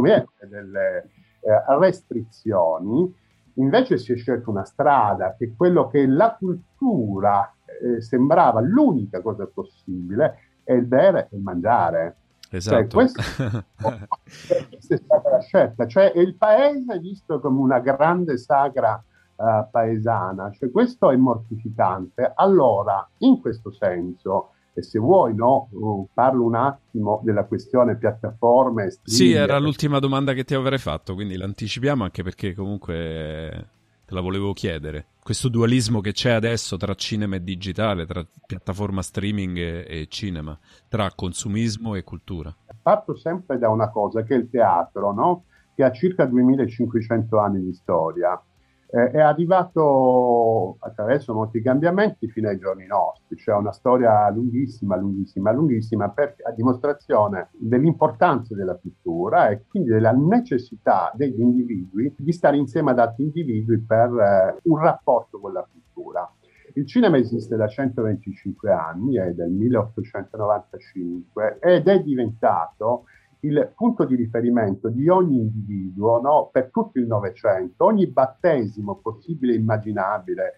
nelle 0.49 1.09
eh, 1.41 1.77
restrizioni, 1.77 3.13
invece 3.55 3.97
si 3.97 4.13
è 4.13 4.15
scelta 4.15 4.49
una 4.49 4.63
strada 4.63 5.35
che 5.37 5.53
quello 5.57 5.89
che 5.89 6.07
la 6.07 6.33
cultura 6.39 7.53
eh, 7.65 8.01
sembrava 8.01 8.61
l'unica 8.61 9.21
cosa 9.21 9.45
possibile 9.45 10.61
è 10.63 10.71
il 10.71 10.85
bere 10.85 11.27
e 11.29 11.35
il 11.35 11.41
mangiare. 11.41 12.15
Cioè, 12.39 12.55
esatto. 12.55 12.77
Cioè, 12.77 12.87
questa, 12.87 13.65
questa, 14.69 14.95
è 14.95 14.97
stata 14.97 15.29
la 15.31 15.41
scelta, 15.41 15.85
cioè 15.85 16.13
il 16.15 16.35
paese 16.35 16.93
è 16.93 16.99
visto 16.99 17.41
come 17.41 17.59
una 17.59 17.79
grande 17.79 18.37
sagra 18.37 19.03
uh, 19.35 19.69
paesana, 19.69 20.49
cioè 20.51 20.71
questo 20.71 21.11
è 21.11 21.15
mortificante. 21.17 22.31
Allora, 22.35 23.05
in 23.17 23.41
questo 23.41 23.69
senso, 23.73 24.51
e 24.73 24.83
se 24.83 24.99
vuoi, 24.99 25.35
no, 25.35 25.69
parlo 26.13 26.45
un 26.45 26.55
attimo 26.55 27.21
della 27.23 27.45
questione 27.45 27.97
piattaforme. 27.97 28.93
Sì, 29.03 29.31
era 29.31 29.57
l'ultima 29.59 29.99
domanda 29.99 30.33
che 30.33 30.43
ti 30.43 30.53
avrei 30.53 30.77
fatto, 30.77 31.13
quindi 31.13 31.35
l'anticipiamo 31.35 32.03
anche 32.03 32.23
perché 32.23 32.53
comunque 32.53 33.69
te 34.05 34.13
la 34.13 34.21
volevo 34.21 34.53
chiedere. 34.53 35.07
Questo 35.21 35.49
dualismo 35.49 36.01
che 36.01 36.13
c'è 36.13 36.31
adesso 36.31 36.77
tra 36.77 36.95
cinema 36.95 37.35
e 37.35 37.43
digitale, 37.43 38.05
tra 38.05 38.25
piattaforma 38.45 39.01
streaming 39.01 39.57
e, 39.57 39.85
e 39.87 40.07
cinema, 40.09 40.57
tra 40.87 41.11
consumismo 41.13 41.95
e 41.95 42.03
cultura. 42.03 42.55
Parto 42.81 43.15
sempre 43.15 43.57
da 43.57 43.69
una 43.69 43.89
cosa 43.89 44.23
che 44.23 44.35
è 44.35 44.37
il 44.37 44.49
teatro, 44.49 45.13
no? 45.13 45.43
che 45.75 45.83
ha 45.83 45.91
circa 45.91 46.25
2500 46.25 47.39
anni 47.39 47.63
di 47.63 47.73
storia 47.73 48.41
eh, 48.91 49.11
è 49.11 49.19
arrivato 49.19 50.75
attraverso 50.79 51.33
molti 51.33 51.61
cambiamenti 51.61 52.29
fino 52.29 52.49
ai 52.49 52.59
giorni 52.59 52.85
nostri, 52.85 53.37
cioè 53.37 53.55
una 53.55 53.71
storia 53.71 54.29
lunghissima, 54.29 54.97
lunghissima, 54.97 55.51
lunghissima, 55.51 56.09
per, 56.09 56.35
a 56.43 56.51
dimostrazione 56.51 57.47
dell'importanza 57.53 58.53
della 58.53 58.75
cultura 58.75 59.47
e 59.47 59.63
quindi 59.67 59.89
della 59.89 60.11
necessità 60.11 61.11
degli 61.15 61.39
individui 61.39 62.13
di 62.17 62.33
stare 62.33 62.57
insieme 62.57 62.91
ad 62.91 62.99
altri 62.99 63.23
individui 63.23 63.79
per 63.79 64.09
eh, 64.09 64.57
un 64.63 64.77
rapporto 64.77 65.39
con 65.39 65.53
la 65.53 65.65
cultura. 65.71 66.29
Il 66.73 66.85
cinema 66.85 67.17
esiste 67.17 67.55
da 67.57 67.67
125 67.67 68.71
anni, 68.71 69.17
è 69.17 69.31
del 69.31 69.49
1895 69.49 71.57
ed 71.59 71.87
è 71.87 72.01
diventato 72.01 73.05
il 73.41 73.71
punto 73.75 74.05
di 74.05 74.15
riferimento 74.15 74.89
di 74.89 75.07
ogni 75.09 75.39
individuo 75.39 76.21
no, 76.21 76.49
per 76.51 76.69
tutto 76.71 76.99
il 76.99 77.07
Novecento, 77.07 77.85
ogni 77.85 78.07
battesimo 78.07 78.95
possibile 78.95 79.53
e 79.53 79.57
immaginabile, 79.57 80.57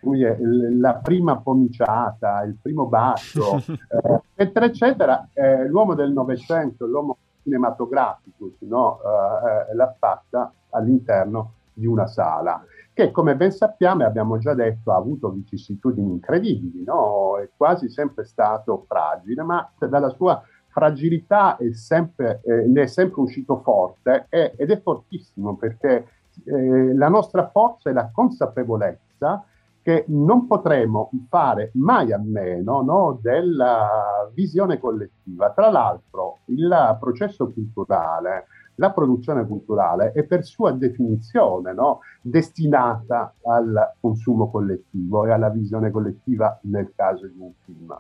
la 0.80 0.96
prima 0.96 1.38
pomiciata, 1.38 2.44
il 2.44 2.58
primo 2.62 2.88
bacio, 2.88 3.58
eh, 3.68 4.22
eccetera, 4.36 4.66
eccetera, 4.66 5.30
eh, 5.34 5.68
l'uomo 5.68 5.94
del 5.94 6.12
Novecento, 6.12 6.86
l'uomo 6.86 7.18
cinematografico, 7.42 8.52
no, 8.60 9.00
eh, 9.00 9.76
l'ha 9.76 9.96
fatta 9.98 10.52
all'interno 10.72 11.54
di 11.74 11.86
una 11.86 12.08
sala 12.08 12.64
che 12.94 13.10
come 13.10 13.36
ben 13.36 13.52
sappiamo 13.52 14.04
e 14.04 14.06
abbiamo 14.06 14.38
già 14.38 14.54
detto 14.54 14.92
ha 14.92 14.98
avuto 14.98 15.32
vicissitudini 15.32 16.12
incredibili, 16.12 16.84
no? 16.84 17.40
è 17.40 17.50
quasi 17.58 17.90
sempre 17.90 18.24
stato 18.24 18.86
fragile, 18.88 19.42
ma 19.42 19.68
dalla 19.80 20.10
sua 20.10 20.40
fragilità 20.74 21.56
è 21.58 21.72
sempre, 21.74 22.42
eh, 22.44 22.66
ne 22.66 22.82
è 22.82 22.88
sempre 22.88 23.22
uscito 23.22 23.62
forte 23.62 24.26
è, 24.28 24.54
ed 24.58 24.72
è 24.72 24.82
fortissimo 24.82 25.56
perché 25.56 26.08
eh, 26.46 26.94
la 26.96 27.08
nostra 27.08 27.50
forza 27.50 27.92
è 27.92 27.94
la 27.94 28.10
consapevolezza 28.12 29.46
che 29.84 30.06
non 30.08 30.48
potremo 30.48 31.12
fare 31.30 31.72
mai 31.74 32.12
a 32.12 32.18
meno 32.18 32.82
no, 32.82 33.20
della 33.22 34.30
visione 34.34 34.80
collettiva. 34.80 35.52
Tra 35.52 35.70
l'altro 35.70 36.40
il 36.46 36.98
processo 37.00 37.52
culturale 37.52 38.48
la 38.76 38.92
produzione 38.92 39.46
culturale 39.46 40.12
è 40.14 40.24
per 40.24 40.46
sua 40.46 40.72
definizione 40.72 41.74
no, 41.74 42.00
destinata 42.22 43.34
al 43.44 43.94
consumo 44.00 44.50
collettivo 44.50 45.26
e 45.26 45.32
alla 45.32 45.50
visione 45.50 45.92
collettiva 45.92 46.60
nel 46.64 46.92
caso 46.96 47.28
di 47.28 47.38
un 47.38 47.52
film. 47.64 47.96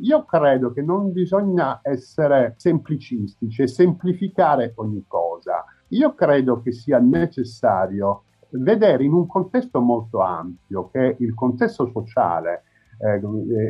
Io 0.00 0.24
credo 0.24 0.72
che 0.72 0.82
non 0.82 1.12
bisogna 1.12 1.80
essere 1.82 2.54
semplicistici 2.56 3.62
e 3.62 3.66
semplificare 3.66 4.72
ogni 4.76 5.04
cosa. 5.06 5.64
Io 5.88 6.14
credo 6.14 6.62
che 6.62 6.72
sia 6.72 6.98
necessario 6.98 8.24
vedere 8.50 9.04
in 9.04 9.12
un 9.12 9.26
contesto 9.26 9.80
molto 9.80 10.20
ampio, 10.20 10.88
che 10.90 11.08
è 11.10 11.16
il 11.18 11.34
contesto 11.34 11.90
sociale, 11.90 12.64
eh, 12.98 13.18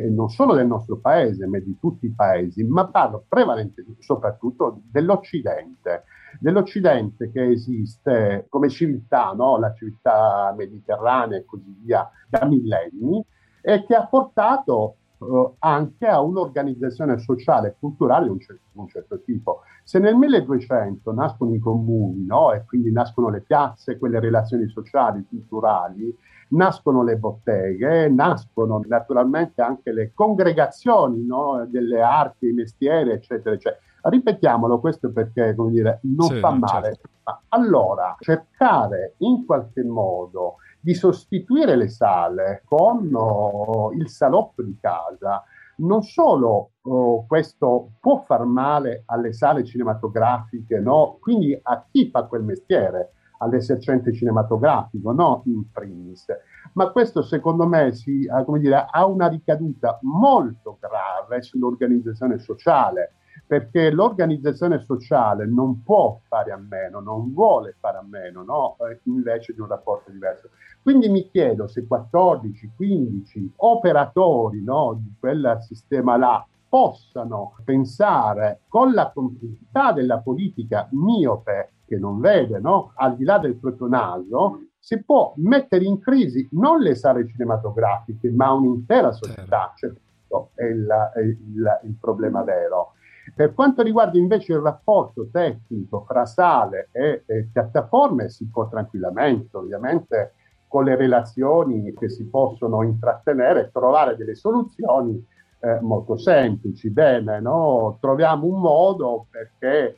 non 0.09 0.29
solo 0.29 0.53
del 0.53 0.67
nostro 0.67 0.97
paese, 0.97 1.47
ma 1.47 1.57
di 1.57 1.77
tutti 1.79 2.05
i 2.05 2.13
paesi, 2.15 2.63
ma 2.63 2.87
parlo 2.87 3.25
prevalentemente 3.27 4.01
soprattutto 4.03 4.81
dell'Occidente 4.91 6.03
dell'Occidente 6.39 7.31
che 7.31 7.49
esiste 7.51 8.45
come 8.49 8.69
civiltà, 8.69 9.33
no? 9.33 9.57
la 9.57 9.73
civiltà 9.73 10.53
mediterranea 10.57 11.37
e 11.37 11.45
così 11.45 11.75
via, 11.83 12.09
da 12.29 12.45
millenni, 12.45 13.23
e 13.61 13.85
che 13.85 13.95
ha 13.95 14.05
portato 14.05 14.95
eh, 15.19 15.53
anche 15.59 16.05
a 16.05 16.21
un'organizzazione 16.21 17.17
sociale 17.19 17.69
e 17.69 17.75
culturale 17.79 18.25
di 18.25 18.31
un, 18.31 18.39
certo, 18.39 18.61
un 18.73 18.87
certo 18.87 19.21
tipo. 19.21 19.61
Se 19.83 19.99
nel 19.99 20.15
1200 20.15 21.13
nascono 21.13 21.53
i 21.53 21.59
comuni, 21.59 22.25
no? 22.25 22.51
e 22.53 22.63
quindi 22.65 22.91
nascono 22.91 23.29
le 23.29 23.41
piazze, 23.41 23.97
quelle 23.97 24.19
relazioni 24.19 24.67
sociali, 24.67 25.25
culturali, 25.27 26.15
nascono 26.53 27.03
le 27.03 27.17
botteghe, 27.17 28.09
nascono 28.09 28.81
naturalmente 28.87 29.61
anche 29.61 29.91
le 29.91 30.11
congregazioni 30.13 31.25
no, 31.25 31.65
delle 31.67 32.01
arti, 32.01 32.47
i 32.47 32.53
mestieri, 32.53 33.11
eccetera, 33.11 33.55
eccetera. 33.55 33.81
Ripetiamolo 34.03 34.79
questo 34.79 35.11
perché, 35.11 35.55
come 35.55 35.71
dire, 35.71 35.99
non 36.03 36.29
sì, 36.29 36.39
fa 36.39 36.51
male. 36.51 36.93
Certo. 36.93 37.09
Ma 37.23 37.41
allora, 37.49 38.15
cercare 38.19 39.15
in 39.19 39.45
qualche 39.45 39.83
modo 39.83 40.55
di 40.79 40.93
sostituire 40.93 41.77
le 41.77 41.87
sale 41.87 42.63
con 42.65 43.09
oh, 43.13 43.93
il 43.93 44.09
salotto 44.09 44.61
di 44.61 44.77
casa, 44.79 45.41
non 45.77 46.03
solo 46.03 46.71
oh, 46.81 47.25
questo 47.25 47.91
può 48.01 48.17
far 48.17 48.43
male 48.43 49.03
alle 49.05 49.31
sale 49.31 49.63
cinematografiche, 49.63 50.79
no? 50.79 51.17
quindi 51.21 51.57
a 51.61 51.85
chi 51.89 52.09
fa 52.09 52.23
quel 52.23 52.43
mestiere, 52.43 53.13
all'esercente 53.43 54.13
cinematografico, 54.13 55.11
no? 55.11 55.43
in 55.45 55.69
primis, 55.71 56.25
ma 56.73 56.89
questo 56.89 57.21
secondo 57.21 57.67
me 57.67 57.93
si, 57.93 58.27
dire, 58.57 58.87
ha 58.89 59.05
una 59.05 59.27
ricaduta 59.27 59.99
molto 60.01 60.77
grave 60.79 61.41
sull'organizzazione 61.41 62.39
sociale 62.39 63.13
perché 63.45 63.91
l'organizzazione 63.91 64.79
sociale 64.79 65.45
non 65.45 65.83
può 65.83 66.19
fare 66.27 66.51
a 66.51 66.57
meno, 66.57 66.99
non 66.99 67.33
vuole 67.33 67.75
fare 67.79 67.97
a 67.97 68.03
meno, 68.03 68.43
no? 68.43 68.77
Eh, 68.79 69.01
invece 69.03 69.53
di 69.53 69.59
un 69.59 69.67
rapporto 69.67 70.11
diverso. 70.11 70.49
Quindi 70.81 71.09
mi 71.09 71.29
chiedo 71.29 71.67
se 71.67 71.85
14, 71.85 72.71
15 72.75 73.53
operatori 73.57 74.63
no, 74.63 74.99
di 74.99 75.13
quel 75.19 75.57
sistema 75.61 76.17
là 76.17 76.45
possano 76.67 77.55
pensare 77.63 78.61
con 78.67 78.93
la 78.93 79.11
complicità 79.11 79.91
della 79.91 80.19
politica 80.19 80.87
miope 80.91 81.72
che 81.85 81.97
non 81.97 82.19
vede, 82.19 82.59
no? 82.59 82.91
al 82.95 83.15
di 83.15 83.23
là 83.23 83.37
del 83.39 83.55
proprio 83.55 83.87
naso, 83.87 84.67
si 84.79 85.01
può 85.03 85.33
mettere 85.37 85.85
in 85.85 85.99
crisi 85.99 86.47
non 86.51 86.79
le 86.79 86.95
sale 86.95 87.27
cinematografiche, 87.27 88.29
ma 88.31 88.51
un'intera 88.51 89.11
società. 89.11 89.73
Certo. 89.75 89.99
Cioè, 90.27 90.47
è 90.55 90.65
il, 90.65 90.87
è 91.15 91.19
il, 91.19 91.79
il 91.83 91.95
problema 91.99 92.43
vero. 92.43 92.93
Per 93.35 93.53
quanto 93.53 93.81
riguarda 93.81 94.17
invece 94.17 94.53
il 94.53 94.59
rapporto 94.59 95.29
tecnico 95.31 96.03
fra 96.05 96.25
sale 96.25 96.89
e, 96.91 97.23
e 97.25 97.47
piattaforme, 97.51 98.29
si 98.29 98.49
può 98.49 98.67
tranquillamente, 98.67 99.55
ovviamente, 99.55 100.33
con 100.67 100.83
le 100.83 100.95
relazioni 100.95 101.93
che 101.93 102.09
si 102.09 102.25
possono 102.25 102.83
intrattenere, 102.83 103.69
trovare 103.71 104.17
delle 104.17 104.35
soluzioni 104.35 105.23
eh, 105.59 105.79
molto 105.81 106.17
semplici. 106.17 106.89
Bene, 106.89 107.39
no? 107.39 107.97
troviamo 108.01 108.47
un 108.47 108.59
modo 108.59 109.27
perché 109.29 109.95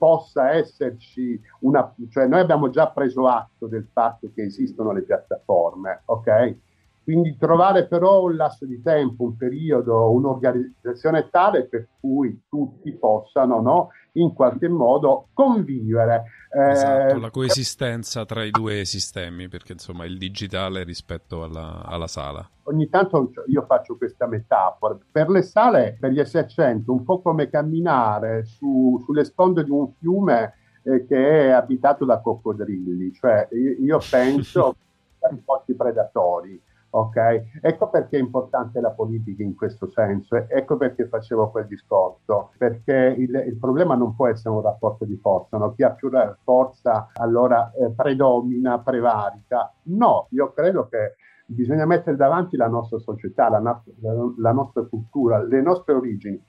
possa 0.00 0.52
esserci 0.52 1.38
una, 1.58 1.94
cioè 2.08 2.26
noi 2.26 2.40
abbiamo 2.40 2.70
già 2.70 2.88
preso 2.88 3.28
atto 3.28 3.66
del 3.66 3.86
fatto 3.92 4.30
che 4.34 4.44
esistono 4.44 4.92
le 4.92 5.02
piattaforme, 5.02 6.00
ok? 6.06 6.56
Quindi 7.10 7.36
trovare 7.36 7.88
però 7.88 8.22
un 8.22 8.36
lasso 8.36 8.64
di 8.64 8.80
tempo, 8.80 9.24
un 9.24 9.36
periodo, 9.36 10.12
un'organizzazione 10.12 11.28
tale 11.28 11.66
per 11.66 11.88
cui 11.98 12.42
tutti 12.48 12.92
possano 12.92 13.60
no, 13.60 13.88
in 14.12 14.32
qualche 14.32 14.68
modo 14.68 15.26
convivere. 15.32 16.22
Esatto, 16.48 17.16
eh, 17.16 17.18
la 17.18 17.30
coesistenza 17.30 18.24
tra 18.24 18.44
i 18.44 18.52
due 18.52 18.84
sistemi, 18.84 19.48
perché 19.48 19.72
insomma 19.72 20.04
il 20.04 20.18
digitale 20.18 20.84
rispetto 20.84 21.42
alla, 21.42 21.82
alla 21.84 22.06
sala. 22.06 22.48
Ogni 22.64 22.88
tanto 22.88 23.32
io 23.48 23.64
faccio 23.66 23.96
questa 23.96 24.28
metafora. 24.28 24.96
Per 25.10 25.28
le 25.30 25.42
sale, 25.42 25.96
per 25.98 26.12
gli 26.12 26.20
S100, 26.20 26.82
un 26.92 27.02
po' 27.02 27.20
come 27.22 27.50
camminare 27.50 28.44
su, 28.44 29.02
sulle 29.04 29.24
sponde 29.24 29.64
di 29.64 29.70
un 29.72 29.90
fiume 29.98 30.54
eh, 30.84 31.04
che 31.06 31.46
è 31.46 31.50
abitato 31.50 32.04
da 32.04 32.20
coccodrilli. 32.20 33.12
Cioè 33.14 33.48
io, 33.50 33.84
io 33.84 33.98
penso 34.08 34.76
pochi 35.44 35.74
predatori 35.74 36.68
Ok? 36.90 37.60
Ecco 37.62 37.88
perché 37.88 38.16
è 38.16 38.20
importante 38.20 38.80
la 38.80 38.90
politica 38.90 39.42
in 39.42 39.54
questo 39.54 39.88
senso, 39.90 40.36
ecco 40.48 40.76
perché 40.76 41.06
facevo 41.06 41.50
quel 41.50 41.66
discorso, 41.66 42.50
perché 42.58 43.14
il, 43.16 43.44
il 43.46 43.56
problema 43.58 43.94
non 43.94 44.16
può 44.16 44.26
essere 44.26 44.54
un 44.54 44.62
rapporto 44.62 45.04
di 45.04 45.16
forza, 45.16 45.56
no? 45.56 45.72
chi 45.74 45.84
ha 45.84 45.92
più 45.92 46.10
forza 46.42 47.10
allora 47.14 47.70
eh, 47.72 47.90
predomina, 47.92 48.80
prevarica. 48.80 49.72
No, 49.84 50.26
io 50.30 50.52
credo 50.52 50.88
che 50.88 51.14
bisogna 51.46 51.86
mettere 51.86 52.16
davanti 52.16 52.56
la 52.56 52.68
nostra 52.68 52.98
società, 52.98 53.48
la, 53.48 53.60
la, 53.60 53.82
la 54.38 54.52
nostra 54.52 54.82
cultura, 54.84 55.42
le 55.42 55.62
nostre 55.62 55.94
origini 55.94 56.42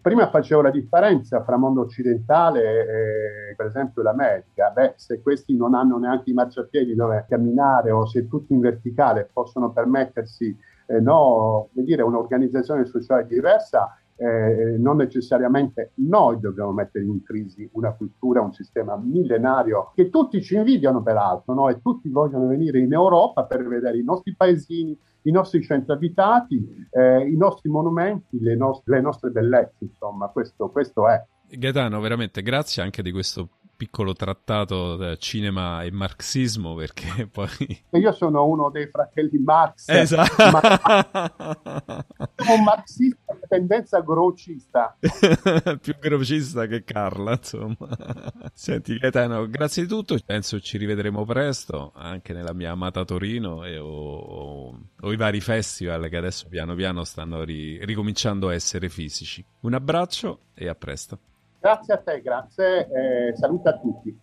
prima 0.00 0.28
facevo 0.28 0.62
la 0.62 0.70
differenza 0.70 1.42
fra 1.42 1.56
mondo 1.56 1.80
occidentale 1.82 2.60
e 2.60 3.54
per 3.56 3.66
esempio 3.66 4.02
l'America. 4.02 4.70
Beh, 4.70 4.94
se 4.96 5.22
questi 5.22 5.56
non 5.56 5.74
hanno 5.74 5.98
neanche 5.98 6.30
i 6.30 6.34
marciapiedi 6.34 6.94
dove 6.94 7.24
camminare 7.28 7.90
o 7.90 8.06
se 8.06 8.28
tutti 8.28 8.52
in 8.52 8.60
verticale 8.60 9.28
possono 9.32 9.72
permettersi 9.72 10.56
eh, 10.86 11.00
no, 11.00 11.68
dire, 11.72 12.02
un'organizzazione 12.02 12.84
sociale 12.84 13.26
diversa, 13.26 13.98
eh, 14.20 14.76
non 14.78 14.96
necessariamente 14.96 15.92
noi 15.96 16.40
dobbiamo 16.40 16.72
mettere 16.72 17.04
in 17.04 17.22
crisi 17.22 17.68
una 17.74 17.92
cultura, 17.92 18.40
un 18.40 18.52
sistema 18.52 18.96
millenario 18.96 19.92
che 19.94 20.10
tutti 20.10 20.42
ci 20.42 20.56
invidiano 20.56 21.02
peraltro 21.02 21.54
no? 21.54 21.68
e 21.68 21.80
tutti 21.80 22.08
vogliono 22.08 22.48
venire 22.48 22.80
in 22.80 22.92
Europa 22.92 23.44
per 23.44 23.64
vedere 23.66 23.98
i 23.98 24.02
nostri 24.02 24.34
paesini, 24.34 24.98
i 25.28 25.30
nostri 25.30 25.62
centri 25.62 25.92
abitati, 25.92 26.64
eh, 26.90 27.28
i 27.28 27.36
nostri 27.36 27.68
monumenti, 27.68 28.40
le, 28.40 28.56
nost- 28.56 28.86
le, 28.86 29.00
nostre 29.00 29.30
bellezze, 29.30 29.84
insomma, 29.84 30.28
questo, 30.28 30.70
questo 30.70 31.08
è. 31.08 31.22
Gaetano, 31.50 32.00
veramente 32.00 32.42
grazie 32.42 32.82
anche 32.82 33.02
di 33.02 33.10
questo 33.10 33.48
piccolo 33.78 34.12
trattato 34.12 35.16
cinema 35.18 35.84
e 35.84 35.92
marxismo 35.92 36.74
perché 36.74 37.28
poi... 37.30 37.48
Io 37.90 38.10
sono 38.10 38.44
uno 38.44 38.70
dei 38.70 38.88
fratelli 38.88 39.38
Marx. 39.38 39.88
Esatto. 39.88 40.50
Ma... 40.50 42.04
sono 42.34 42.54
un 42.54 42.64
marxista 42.64 43.34
di 43.34 43.46
tendenza 43.48 44.00
grocista. 44.00 44.98
Più 45.80 45.94
grocista 46.00 46.66
che 46.66 46.82
Carla, 46.82 47.34
insomma. 47.34 47.76
Senti 48.52 48.98
Gaetano, 48.98 49.48
grazie 49.48 49.84
di 49.84 49.88
tutto. 49.88 50.18
Penso 50.26 50.58
ci 50.58 50.76
rivedremo 50.76 51.24
presto 51.24 51.92
anche 51.94 52.32
nella 52.32 52.52
mia 52.52 52.72
amata 52.72 53.04
Torino 53.04 53.64
e 53.64 53.78
o, 53.78 54.76
o 55.00 55.12
i 55.12 55.16
vari 55.16 55.40
festival 55.40 56.08
che 56.08 56.16
adesso 56.16 56.48
piano 56.48 56.74
piano 56.74 57.04
stanno 57.04 57.44
ri, 57.44 57.84
ricominciando 57.84 58.48
a 58.48 58.54
essere 58.54 58.88
fisici. 58.88 59.44
Un 59.60 59.74
abbraccio 59.74 60.46
e 60.54 60.66
a 60.66 60.74
presto. 60.74 61.20
Grazie 61.60 61.94
a 61.94 61.98
te, 61.98 62.20
grazie, 62.20 62.88
eh, 62.88 63.36
saluto 63.36 63.68
a 63.68 63.72
tutti. 63.72 64.16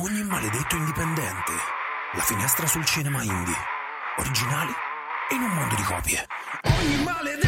Ogni 0.00 0.22
maledetto 0.22 0.76
indipendente. 0.76 1.52
La 2.12 2.20
finestra 2.20 2.66
sul 2.66 2.84
cinema 2.84 3.22
indie. 3.22 3.54
Originali 4.18 4.72
in 5.30 5.42
un 5.42 5.50
mondo 5.50 5.74
di 5.74 5.82
copie. 5.82 6.26
Ogni 6.62 7.04
maledetto 7.04 7.47